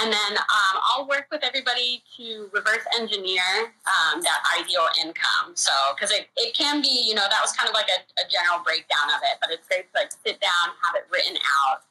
And 0.01 0.13
then 0.13 0.33
um, 0.37 0.75
I'll 0.91 1.07
work 1.07 1.27
with 1.31 1.45
everybody 1.45 2.03
to 2.17 2.51
reverse 2.53 2.83
engineer 2.99 3.71
um, 3.87 4.21
that 4.23 4.43
ideal 4.59 4.87
income. 5.01 5.55
So, 5.55 5.71
because 5.95 6.11
it, 6.11 6.29
it 6.37 6.55
can 6.55 6.83
be, 6.83 7.05
you 7.07 7.15
know, 7.15 7.23
that 7.31 7.39
was 7.41 7.53
kind 7.53 7.69
of 7.69 7.75
like 7.75 7.87
a, 7.87 8.03
a 8.21 8.29
general 8.29 8.63
breakdown 8.65 9.15
of 9.15 9.21
it, 9.23 9.39
but 9.41 9.51
it's 9.51 9.67
great 9.69 9.93
to 9.93 10.01
like 10.01 10.11
sit 10.11 10.41
down, 10.41 10.75
have 10.83 10.97
it 10.97 11.07
written 11.13 11.37
out, 11.63 11.83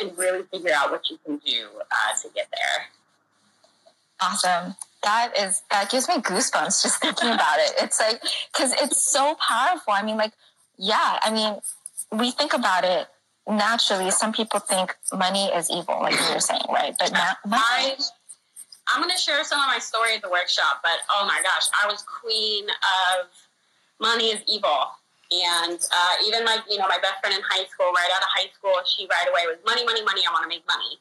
and 0.00 0.16
really 0.16 0.44
figure 0.50 0.72
out 0.74 0.90
what 0.90 1.10
you 1.10 1.18
can 1.26 1.36
do 1.44 1.68
uh, 1.78 2.22
to 2.22 2.28
get 2.34 2.48
there. 2.52 2.86
Awesome. 4.20 4.74
That 5.02 5.32
is 5.36 5.62
that 5.70 5.90
gives 5.90 6.08
me 6.08 6.18
goosebumps 6.18 6.82
just 6.82 7.00
thinking 7.00 7.30
about 7.30 7.58
it. 7.58 7.72
It's 7.82 8.00
like 8.00 8.22
because 8.52 8.72
it's 8.80 9.02
so 9.02 9.36
powerful. 9.46 9.92
I 9.92 10.02
mean, 10.02 10.16
like, 10.16 10.32
yeah. 10.78 11.18
I 11.20 11.32
mean, 11.32 11.56
we 12.12 12.30
think 12.30 12.54
about 12.54 12.84
it 12.84 13.08
naturally. 13.48 14.10
Some 14.10 14.32
people 14.32 14.60
think 14.60 14.96
money 15.12 15.46
is 15.46 15.70
evil, 15.70 15.98
like 16.00 16.14
you 16.14 16.34
were 16.34 16.40
saying, 16.40 16.62
right? 16.68 16.94
But 16.98 17.12
not. 17.12 17.36
I, 17.50 17.96
I'm 18.88 19.02
going 19.02 19.14
to 19.14 19.20
share 19.20 19.42
some 19.44 19.60
of 19.60 19.66
my 19.66 19.78
story 19.78 20.14
at 20.14 20.22
the 20.22 20.30
workshop, 20.30 20.80
but 20.82 20.98
oh 21.16 21.26
my 21.26 21.40
gosh, 21.42 21.68
I 21.82 21.86
was 21.90 22.02
queen 22.02 22.64
of 22.64 23.28
money 24.00 24.26
is 24.26 24.40
evil 24.48 24.90
and 25.32 25.80
uh, 25.80 26.14
even 26.26 26.44
my, 26.44 26.58
you 26.68 26.76
know, 26.76 26.86
my 26.88 26.98
best 27.00 27.20
friend 27.20 27.34
in 27.34 27.42
high 27.48 27.64
school, 27.64 27.88
right 27.96 28.10
out 28.14 28.20
of 28.20 28.28
high 28.28 28.52
school, 28.52 28.74
she 28.84 29.08
right 29.08 29.26
away 29.28 29.48
was 29.48 29.56
money, 29.64 29.84
money, 29.84 30.04
money. 30.04 30.20
I 30.28 30.32
want 30.32 30.44
to 30.44 30.48
make 30.48 30.64
money. 30.68 31.00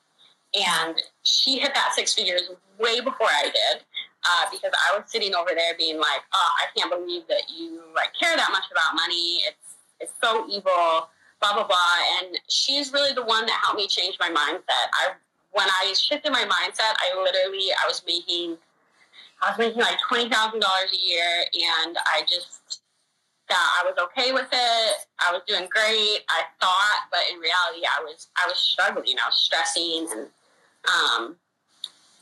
And 0.55 0.95
she 1.23 1.59
hit 1.59 1.73
that 1.73 1.91
six 1.95 2.13
figures 2.13 2.43
way 2.79 3.01
before 3.01 3.27
I 3.27 3.51
did. 3.51 3.83
Uh, 4.21 4.45
because 4.51 4.71
I 4.71 4.95
was 4.95 5.09
sitting 5.09 5.33
over 5.33 5.49
there 5.55 5.73
being 5.77 5.97
like, 5.97 6.21
oh, 6.31 6.49
I 6.61 6.65
can't 6.77 6.91
believe 6.91 7.23
that 7.27 7.49
you 7.49 7.81
like 7.95 8.13
care 8.17 8.37
that 8.37 8.49
much 8.51 8.65
about 8.71 8.93
money. 8.95 9.41
It's 9.47 9.75
it's 9.99 10.13
so 10.21 10.45
evil, 10.47 11.09
blah 11.41 11.53
blah 11.53 11.67
blah. 11.67 11.97
And 12.19 12.37
she's 12.47 12.93
really 12.93 13.13
the 13.13 13.23
one 13.23 13.45
that 13.45 13.59
helped 13.63 13.77
me 13.77 13.87
change 13.87 14.17
my 14.19 14.29
mindset. 14.29 14.87
I 14.93 15.13
when 15.51 15.67
I 15.67 15.93
shifted 15.93 16.31
my 16.31 16.43
mindset, 16.43 16.95
I 16.99 17.11
literally 17.21 17.69
I 17.73 17.87
was 17.87 18.03
making 18.05 18.57
I 19.41 19.49
was 19.49 19.57
making 19.57 19.81
like 19.81 19.99
twenty 20.07 20.29
thousand 20.29 20.61
dollars 20.61 20.91
a 20.93 20.97
year, 20.97 21.45
and 21.83 21.97
I 22.05 22.21
just 22.29 22.81
that 23.49 23.81
I 23.81 23.85
was 23.85 23.95
okay 24.07 24.31
with 24.31 24.47
it. 24.51 24.95
I 25.19 25.31
was 25.33 25.41
doing 25.47 25.67
great. 25.69 26.23
I 26.29 26.43
thought, 26.59 27.11
but 27.11 27.19
in 27.31 27.39
reality, 27.39 27.83
I 27.85 28.01
was 28.03 28.27
I 28.37 28.47
was 28.47 28.57
struggling. 28.57 29.15
I 29.21 29.27
was 29.27 29.35
stressing, 29.35 30.07
and 30.11 30.27
um, 30.87 31.35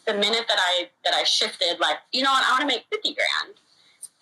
the 0.07 0.13
minute 0.13 0.45
that 0.47 0.57
I 0.57 0.89
that 1.05 1.13
I 1.13 1.23
shifted, 1.23 1.79
like 1.79 1.97
you 2.11 2.23
know 2.23 2.31
what, 2.31 2.43
I 2.45 2.51
want 2.51 2.61
to 2.61 2.67
make 2.67 2.85
fifty 2.89 3.13
grand, 3.13 3.55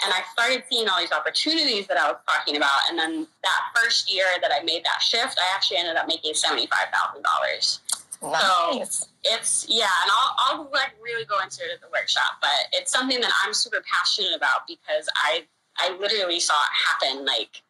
and 0.03 0.13
I 0.13 0.21
started 0.31 0.63
seeing 0.69 0.87
all 0.87 0.99
these 0.99 1.11
opportunities 1.11 1.87
that 1.87 1.97
I 1.97 2.11
was 2.11 2.17
talking 2.27 2.55
about. 2.55 2.81
And 2.89 2.99
then 2.99 3.27
that 3.43 3.61
first 3.75 4.11
year 4.11 4.25
that 4.41 4.51
I 4.53 4.63
made 4.63 4.83
that 4.85 5.01
shift, 5.01 5.39
I 5.39 5.55
actually 5.55 5.77
ended 5.77 5.95
up 5.95 6.07
making 6.07 6.33
seventy 6.35 6.67
five 6.67 6.87
thousand 6.93 7.23
dollars. 7.23 7.79
Nice. 8.21 8.99
So 8.99 9.07
it's 9.25 9.65
yeah, 9.69 9.89
and 10.03 10.11
I'll 10.11 10.35
I'll 10.37 10.69
like 10.71 10.93
really 11.03 11.25
go 11.25 11.39
into 11.41 11.63
it 11.63 11.71
at 11.73 11.81
the 11.81 11.87
workshop, 11.91 12.37
but 12.41 12.67
it's 12.73 12.91
something 12.91 13.19
that 13.21 13.31
I'm 13.43 13.53
super 13.53 13.83
passionate 13.91 14.35
about 14.35 14.67
because 14.67 15.07
I 15.15 15.45
I 15.79 15.95
literally 15.97 16.39
saw 16.39 16.53
it 16.53 17.07
happen 17.07 17.25
like 17.25 17.61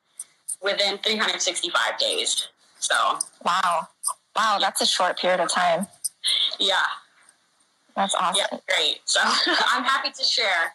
within 0.61 0.97
365 0.99 1.99
days. 1.99 2.47
So 2.79 2.95
wow, 3.45 3.87
wow, 4.35 4.57
that's 4.59 4.81
a 4.81 4.85
short 4.85 5.17
period 5.17 5.39
of 5.39 5.49
time. 5.49 5.87
Yeah, 6.59 6.75
that's 7.95 8.15
awesome. 8.15 8.43
Yeah, 8.51 8.59
great. 8.69 8.99
So 9.05 9.19
I'm 9.23 9.83
happy 9.83 10.11
to 10.11 10.23
share 10.23 10.71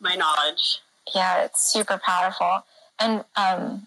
my 0.00 0.14
knowledge. 0.14 0.80
Yeah, 1.14 1.44
it's 1.44 1.72
super 1.72 1.98
powerful. 2.04 2.64
And 2.98 3.24
um, 3.36 3.86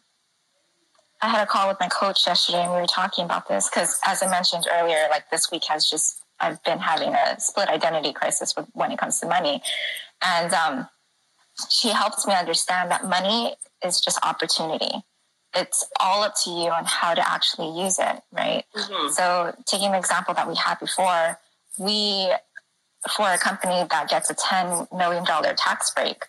I 1.21 1.27
had 1.27 1.43
a 1.43 1.47
call 1.47 1.67
with 1.67 1.79
my 1.79 1.87
coach 1.87 2.25
yesterday, 2.25 2.63
and 2.63 2.71
we 2.71 2.77
were 2.79 2.87
talking 2.87 3.25
about 3.25 3.47
this 3.47 3.69
because, 3.69 3.99
as 4.05 4.23
I 4.23 4.29
mentioned 4.29 4.67
earlier, 4.71 5.07
like 5.09 5.29
this 5.29 5.51
week 5.51 5.65
has 5.65 5.89
just 5.89 6.23
I've 6.39 6.63
been 6.63 6.79
having 6.79 7.09
a 7.09 7.39
split 7.39 7.67
identity 7.67 8.13
crisis 8.13 8.55
with, 8.55 8.65
when 8.73 8.91
it 8.91 8.99
comes 8.99 9.19
to 9.19 9.27
money, 9.27 9.61
and 10.21 10.53
um, 10.53 10.87
she 11.69 11.89
helps 11.89 12.25
me 12.25 12.33
understand 12.33 12.91
that 12.91 13.05
money 13.05 13.55
is 13.83 13.99
just 13.99 14.19
opportunity. 14.23 15.03
It's 15.55 15.85
all 15.99 16.23
up 16.23 16.35
to 16.43 16.51
you 16.51 16.69
on 16.69 16.85
how 16.85 17.15
to 17.15 17.29
actually 17.29 17.81
use 17.81 17.97
it, 17.99 18.21
right? 18.31 18.63
Mm-hmm. 18.75 19.11
So, 19.11 19.55
taking 19.65 19.91
the 19.91 19.97
example 19.97 20.33
that 20.35 20.47
we 20.47 20.55
had 20.55 20.79
before, 20.79 21.39
we 21.77 22.31
for 23.09 23.27
a 23.27 23.37
company 23.37 23.85
that 23.89 24.09
gets 24.09 24.29
a 24.29 24.35
$10 24.35 24.91
million 24.97 25.25
tax 25.25 25.91
break, 25.91 26.25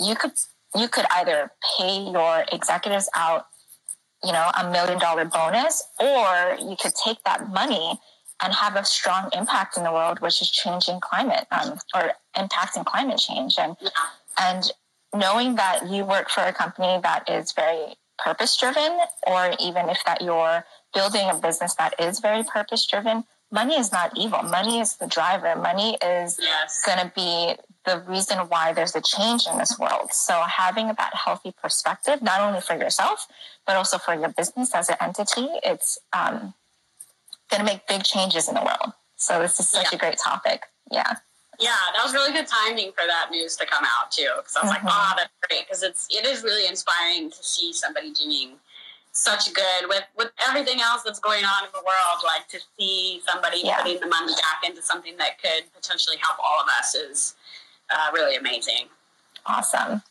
you 0.00 0.14
could 0.14 0.32
you 0.74 0.88
could 0.88 1.06
either 1.10 1.50
pay 1.78 1.98
your 1.98 2.44
executives 2.52 3.08
out, 3.14 3.46
you 4.22 4.32
know, 4.32 4.50
a 4.60 4.70
million 4.70 4.98
dollar 4.98 5.24
bonus, 5.24 5.82
or 5.98 6.56
you 6.60 6.76
could 6.80 6.94
take 6.94 7.22
that 7.24 7.50
money 7.50 7.98
and 8.42 8.52
have 8.52 8.76
a 8.76 8.84
strong 8.84 9.30
impact 9.32 9.76
in 9.76 9.82
the 9.82 9.92
world, 9.92 10.20
which 10.20 10.40
is 10.40 10.50
changing 10.50 11.00
climate 11.00 11.46
um, 11.50 11.78
or 11.94 12.12
impacting 12.36 12.84
climate 12.84 13.18
change. 13.18 13.56
And 13.58 13.76
and 14.38 14.70
knowing 15.14 15.56
that 15.56 15.88
you 15.88 16.04
work 16.04 16.28
for 16.28 16.42
a 16.42 16.52
company 16.52 17.00
that 17.02 17.28
is 17.28 17.52
very 17.52 17.96
purpose 18.18 18.56
driven, 18.56 18.98
or 19.26 19.52
even 19.58 19.88
if 19.88 19.98
that 20.04 20.20
you're 20.20 20.64
building 20.94 21.28
a 21.30 21.34
business 21.34 21.74
that 21.74 21.94
is 21.98 22.20
very 22.20 22.42
purpose 22.42 22.86
driven, 22.86 23.24
money 23.50 23.76
is 23.76 23.92
not 23.92 24.16
evil. 24.16 24.42
Money 24.42 24.80
is 24.80 24.96
the 24.96 25.06
driver. 25.06 25.56
Money 25.56 25.96
is 26.04 26.38
yes. 26.40 26.82
going 26.84 26.98
to 26.98 27.12
be 27.14 27.54
the 27.84 28.00
reason 28.06 28.38
why 28.48 28.72
there's 28.72 28.94
a 28.94 29.00
change 29.00 29.46
in 29.50 29.58
this 29.58 29.78
world. 29.78 30.12
So 30.12 30.34
having 30.42 30.86
that 30.86 31.14
healthy 31.14 31.54
perspective, 31.62 32.22
not 32.22 32.40
only 32.40 32.60
for 32.60 32.76
yourself, 32.76 33.26
but 33.66 33.76
also 33.76 33.98
for 33.98 34.14
your 34.14 34.28
business 34.30 34.74
as 34.74 34.88
an 34.88 34.96
entity, 35.00 35.48
it's 35.64 35.98
um, 36.12 36.54
going 37.50 37.60
to 37.60 37.64
make 37.64 37.86
big 37.88 38.04
changes 38.04 38.48
in 38.48 38.54
the 38.54 38.62
world. 38.62 38.92
So 39.16 39.40
this 39.40 39.58
is 39.58 39.68
such 39.68 39.88
yeah. 39.92 39.96
a 39.96 39.98
great 39.98 40.18
topic. 40.22 40.64
Yeah. 40.90 41.14
Yeah, 41.60 41.74
that 41.92 42.04
was 42.04 42.14
really 42.14 42.32
good 42.32 42.46
timing 42.46 42.92
for 42.92 43.04
that 43.06 43.32
news 43.32 43.56
to 43.56 43.66
come 43.66 43.84
out 43.84 44.12
too. 44.12 44.30
Because 44.36 44.54
I 44.54 44.64
was 44.64 44.76
mm-hmm. 44.76 44.86
like, 44.86 44.94
oh, 44.94 45.14
that's 45.16 45.32
great. 45.48 45.66
Because 45.66 45.82
it's 45.82 46.06
it 46.08 46.24
is 46.24 46.44
really 46.44 46.68
inspiring 46.68 47.30
to 47.30 47.42
see 47.42 47.72
somebody 47.72 48.12
doing 48.12 48.52
such 49.18 49.52
good 49.52 49.88
with 49.88 50.04
with 50.16 50.30
everything 50.48 50.80
else 50.80 51.02
that's 51.02 51.18
going 51.18 51.44
on 51.44 51.64
in 51.64 51.70
the 51.72 51.80
world. 51.80 52.22
Like 52.24 52.48
to 52.48 52.60
see 52.78 53.20
somebody 53.26 53.62
yeah. 53.64 53.82
putting 53.82 54.00
the 54.00 54.06
money 54.06 54.32
back 54.32 54.68
into 54.68 54.82
something 54.82 55.16
that 55.18 55.40
could 55.42 55.64
potentially 55.74 56.16
help 56.16 56.38
all 56.38 56.60
of 56.60 56.68
us 56.78 56.94
is 56.94 57.34
uh, 57.90 58.10
really 58.12 58.36
amazing. 58.36 58.86
Awesome. 59.46 60.02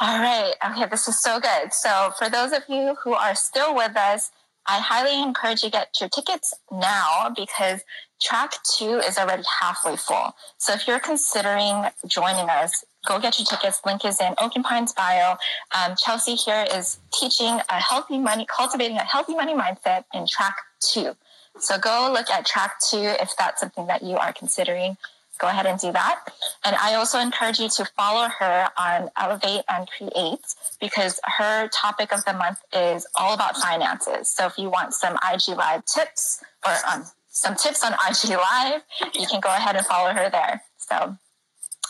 All 0.00 0.18
right. 0.18 0.54
Okay, 0.70 0.86
this 0.86 1.08
is 1.08 1.20
so 1.20 1.38
good. 1.40 1.72
So 1.72 2.12
for 2.18 2.30
those 2.30 2.52
of 2.52 2.62
you 2.68 2.96
who 3.02 3.12
are 3.12 3.34
still 3.34 3.74
with 3.74 3.96
us, 3.96 4.30
I 4.70 4.78
highly 4.78 5.20
encourage 5.20 5.64
you 5.64 5.70
get 5.70 5.88
your 6.00 6.08
tickets 6.08 6.54
now 6.70 7.32
because 7.34 7.80
track 8.22 8.52
two 8.62 9.00
is 9.00 9.18
already 9.18 9.42
halfway 9.60 9.96
full. 9.96 10.32
So 10.58 10.72
if 10.74 10.86
you're 10.86 11.00
considering 11.00 11.86
joining 12.06 12.48
us, 12.48 12.84
go 13.04 13.18
get 13.18 13.36
your 13.40 13.46
tickets. 13.46 13.80
Link 13.84 14.04
is 14.04 14.20
in 14.20 14.32
Oakenpine's 14.34 14.92
bio. 14.92 15.34
Um, 15.76 15.96
Chelsea 15.96 16.36
here 16.36 16.66
is 16.72 17.00
teaching 17.12 17.58
a 17.68 17.80
healthy 17.80 18.16
money, 18.16 18.46
cultivating 18.46 18.96
a 18.96 19.02
healthy 19.02 19.34
money 19.34 19.54
mindset 19.54 20.04
in 20.14 20.24
track 20.28 20.54
two. 20.78 21.16
So 21.58 21.76
go 21.76 22.08
look 22.12 22.30
at 22.30 22.46
track 22.46 22.74
two 22.88 23.12
if 23.20 23.32
that's 23.36 23.58
something 23.58 23.88
that 23.88 24.02
you 24.02 24.18
are 24.18 24.32
considering 24.32 24.96
go 25.40 25.48
ahead 25.48 25.66
and 25.66 25.78
do 25.80 25.90
that. 25.92 26.20
And 26.64 26.76
I 26.76 26.94
also 26.94 27.18
encourage 27.18 27.58
you 27.58 27.68
to 27.70 27.84
follow 27.96 28.28
her 28.28 28.68
on 28.76 29.10
Elevate 29.16 29.64
and 29.68 29.88
Create 29.96 30.44
because 30.80 31.18
her 31.24 31.68
topic 31.68 32.12
of 32.12 32.24
the 32.24 32.32
month 32.32 32.58
is 32.72 33.06
all 33.16 33.34
about 33.34 33.56
finances. 33.56 34.28
So 34.28 34.46
if 34.46 34.58
you 34.58 34.70
want 34.70 34.94
some 34.94 35.16
IG 35.32 35.56
Live 35.56 35.84
tips 35.86 36.42
or 36.66 36.72
um, 36.92 37.04
some 37.30 37.54
tips 37.56 37.84
on 37.84 37.92
IG 38.08 38.30
Live, 38.30 38.82
you 39.14 39.26
can 39.26 39.40
go 39.40 39.48
ahead 39.48 39.76
and 39.76 39.86
follow 39.86 40.12
her 40.12 40.28
there. 40.30 40.62
So, 40.76 40.96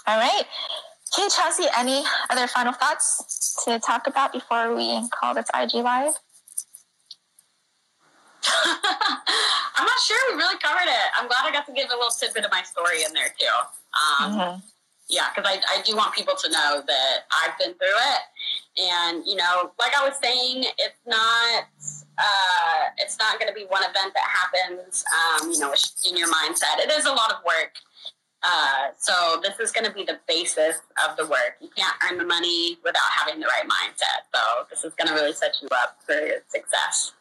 all 0.06 0.18
right. 0.18 0.44
Hey, 1.16 1.28
Chelsea, 1.28 1.64
any 1.76 2.04
other 2.30 2.46
final 2.46 2.72
thoughts 2.72 3.64
to 3.64 3.80
talk 3.80 4.06
about 4.06 4.32
before 4.32 4.74
we 4.76 5.08
call 5.10 5.34
this 5.34 5.48
IG 5.52 5.74
Live? 5.82 6.14
Sure. 10.10 10.34
We 10.34 10.42
really 10.42 10.58
covered 10.58 10.90
it. 10.90 11.08
I'm 11.14 11.28
glad 11.28 11.46
I 11.46 11.52
got 11.52 11.66
to 11.66 11.72
give 11.72 11.86
a 11.86 11.94
little 11.94 12.10
tidbit 12.10 12.44
of 12.44 12.50
my 12.50 12.62
story 12.62 13.06
in 13.06 13.14
there 13.14 13.30
too. 13.38 13.56
Um, 13.94 14.32
mm-hmm. 14.34 14.58
Yeah, 15.08 15.26
because 15.34 15.46
I, 15.46 15.62
I 15.78 15.82
do 15.82 15.94
want 15.94 16.14
people 16.14 16.34
to 16.34 16.50
know 16.50 16.82
that 16.86 17.16
I've 17.30 17.58
been 17.58 17.74
through 17.74 17.98
it, 18.14 18.22
and 18.78 19.26
you 19.26 19.34
know, 19.34 19.72
like 19.78 19.90
I 19.96 20.06
was 20.06 20.18
saying, 20.22 20.64
it's 20.78 21.02
not 21.06 21.66
uh, 22.18 22.90
it's 22.98 23.18
not 23.18 23.38
going 23.38 23.48
to 23.48 23.54
be 23.54 23.66
one 23.66 23.82
event 23.82 24.14
that 24.14 24.26
happens. 24.26 25.04
Um, 25.14 25.50
you 25.50 25.58
know, 25.58 25.74
in 26.08 26.16
your 26.16 26.28
mindset, 26.28 26.78
it 26.78 26.90
is 26.90 27.06
a 27.06 27.12
lot 27.12 27.32
of 27.32 27.38
work. 27.44 27.74
Uh, 28.42 28.90
so 28.98 29.40
this 29.42 29.58
is 29.60 29.70
going 29.70 29.84
to 29.84 29.92
be 29.92 30.04
the 30.04 30.18
basis 30.26 30.78
of 31.06 31.16
the 31.16 31.26
work. 31.26 31.58
You 31.60 31.68
can't 31.76 31.94
earn 32.08 32.18
the 32.18 32.24
money 32.24 32.78
without 32.84 33.10
having 33.10 33.40
the 33.40 33.46
right 33.46 33.68
mindset. 33.68 34.26
So 34.34 34.40
this 34.70 34.84
is 34.84 34.94
going 34.94 35.08
to 35.08 35.14
really 35.14 35.34
set 35.34 35.56
you 35.60 35.68
up 35.72 35.98
for 36.06 36.18
success. 36.48 37.12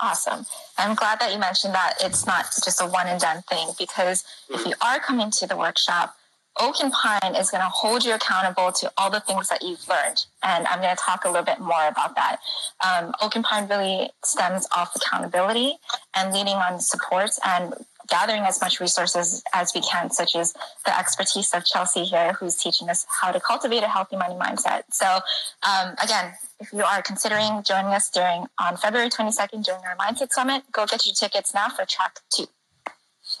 Awesome. 0.00 0.44
I'm 0.76 0.94
glad 0.94 1.20
that 1.20 1.32
you 1.32 1.38
mentioned 1.38 1.74
that 1.74 1.94
it's 2.02 2.26
not 2.26 2.44
just 2.64 2.82
a 2.82 2.86
one 2.86 3.06
and 3.06 3.20
done 3.20 3.42
thing 3.48 3.68
because 3.78 4.24
if 4.50 4.66
you 4.66 4.74
are 4.82 5.00
coming 5.00 5.30
to 5.32 5.46
the 5.46 5.56
workshop, 5.56 6.14
Oaken 6.58 6.90
Pine 6.90 7.34
is 7.34 7.50
going 7.50 7.62
to 7.62 7.68
hold 7.68 8.04
you 8.04 8.14
accountable 8.14 8.72
to 8.72 8.90
all 8.96 9.10
the 9.10 9.20
things 9.20 9.48
that 9.48 9.62
you've 9.62 9.86
learned. 9.88 10.24
And 10.42 10.66
I'm 10.66 10.80
going 10.80 10.94
to 10.94 11.02
talk 11.02 11.24
a 11.24 11.28
little 11.28 11.44
bit 11.44 11.60
more 11.60 11.86
about 11.86 12.14
that. 12.14 12.38
Um, 12.84 13.14
Oaken 13.20 13.42
Pine 13.42 13.68
really 13.68 14.10
stems 14.24 14.66
off 14.74 14.96
accountability 14.96 15.76
and 16.14 16.32
leaning 16.32 16.56
on 16.56 16.80
supports 16.80 17.38
and 17.44 17.74
gathering 18.08 18.42
as 18.42 18.60
much 18.60 18.80
resources 18.80 19.42
as 19.52 19.72
we 19.74 19.80
can, 19.80 20.10
such 20.10 20.36
as 20.36 20.52
the 20.84 20.98
expertise 20.98 21.52
of 21.54 21.64
Chelsea 21.64 22.04
here, 22.04 22.32
who's 22.34 22.56
teaching 22.56 22.88
us 22.88 23.06
how 23.20 23.32
to 23.32 23.40
cultivate 23.40 23.82
a 23.82 23.88
healthy 23.88 24.16
money 24.16 24.34
mindset. 24.34 24.82
So, 24.90 25.20
um, 25.68 25.94
again, 26.02 26.34
if 26.60 26.72
you 26.72 26.82
are 26.82 27.02
considering 27.02 27.62
joining 27.62 27.92
us 27.92 28.10
during 28.10 28.46
on 28.60 28.76
February 28.76 29.10
22nd 29.10 29.64
during 29.64 29.82
our 29.84 29.96
Mindset 29.96 30.32
Summit, 30.32 30.62
go 30.72 30.86
get 30.86 31.04
your 31.04 31.14
tickets 31.14 31.52
now 31.52 31.68
for 31.68 31.84
track 31.84 32.20
two. 32.34 32.46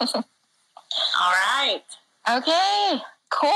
All 0.00 0.12
right. 1.20 1.82
Okay, 2.28 3.00
cool. 3.30 3.50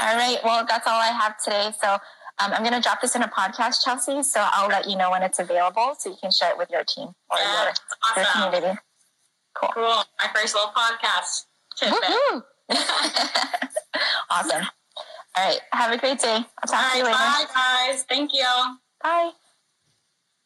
All 0.00 0.16
right. 0.16 0.38
Well, 0.44 0.64
that's 0.68 0.86
all 0.86 1.00
I 1.00 1.08
have 1.08 1.42
today. 1.42 1.70
So 1.80 1.98
um, 2.38 2.52
I'm 2.52 2.62
going 2.62 2.74
to 2.74 2.80
drop 2.80 3.00
this 3.00 3.14
in 3.14 3.22
a 3.22 3.28
podcast, 3.28 3.84
Chelsea. 3.84 4.22
So 4.22 4.46
I'll 4.52 4.68
let 4.68 4.88
you 4.88 4.96
know 4.96 5.10
when 5.10 5.22
it's 5.22 5.38
available 5.38 5.94
so 5.98 6.10
you 6.10 6.16
can 6.20 6.30
share 6.30 6.50
it 6.50 6.58
with 6.58 6.70
your 6.70 6.84
team 6.84 7.08
or 7.30 7.38
yeah, 7.38 7.64
your, 7.64 7.72
awesome. 7.72 8.16
your 8.16 8.26
community. 8.50 8.80
Cool. 9.54 9.70
Cool. 9.74 9.82
My 9.84 10.28
first 10.34 10.54
little 10.54 10.70
podcast. 10.70 11.46
awesome. 14.30 14.66
All 15.36 15.44
right. 15.44 15.60
Have 15.72 15.92
a 15.92 15.98
great 15.98 16.18
day. 16.18 16.36
I'll 16.36 16.68
talk 16.68 16.92
to 16.92 16.98
you 16.98 17.04
later. 17.04 17.16
Bye, 17.16 17.44
guys. 17.54 18.04
Thank 18.04 18.32
you. 18.32 18.46
Bye. 19.02 19.32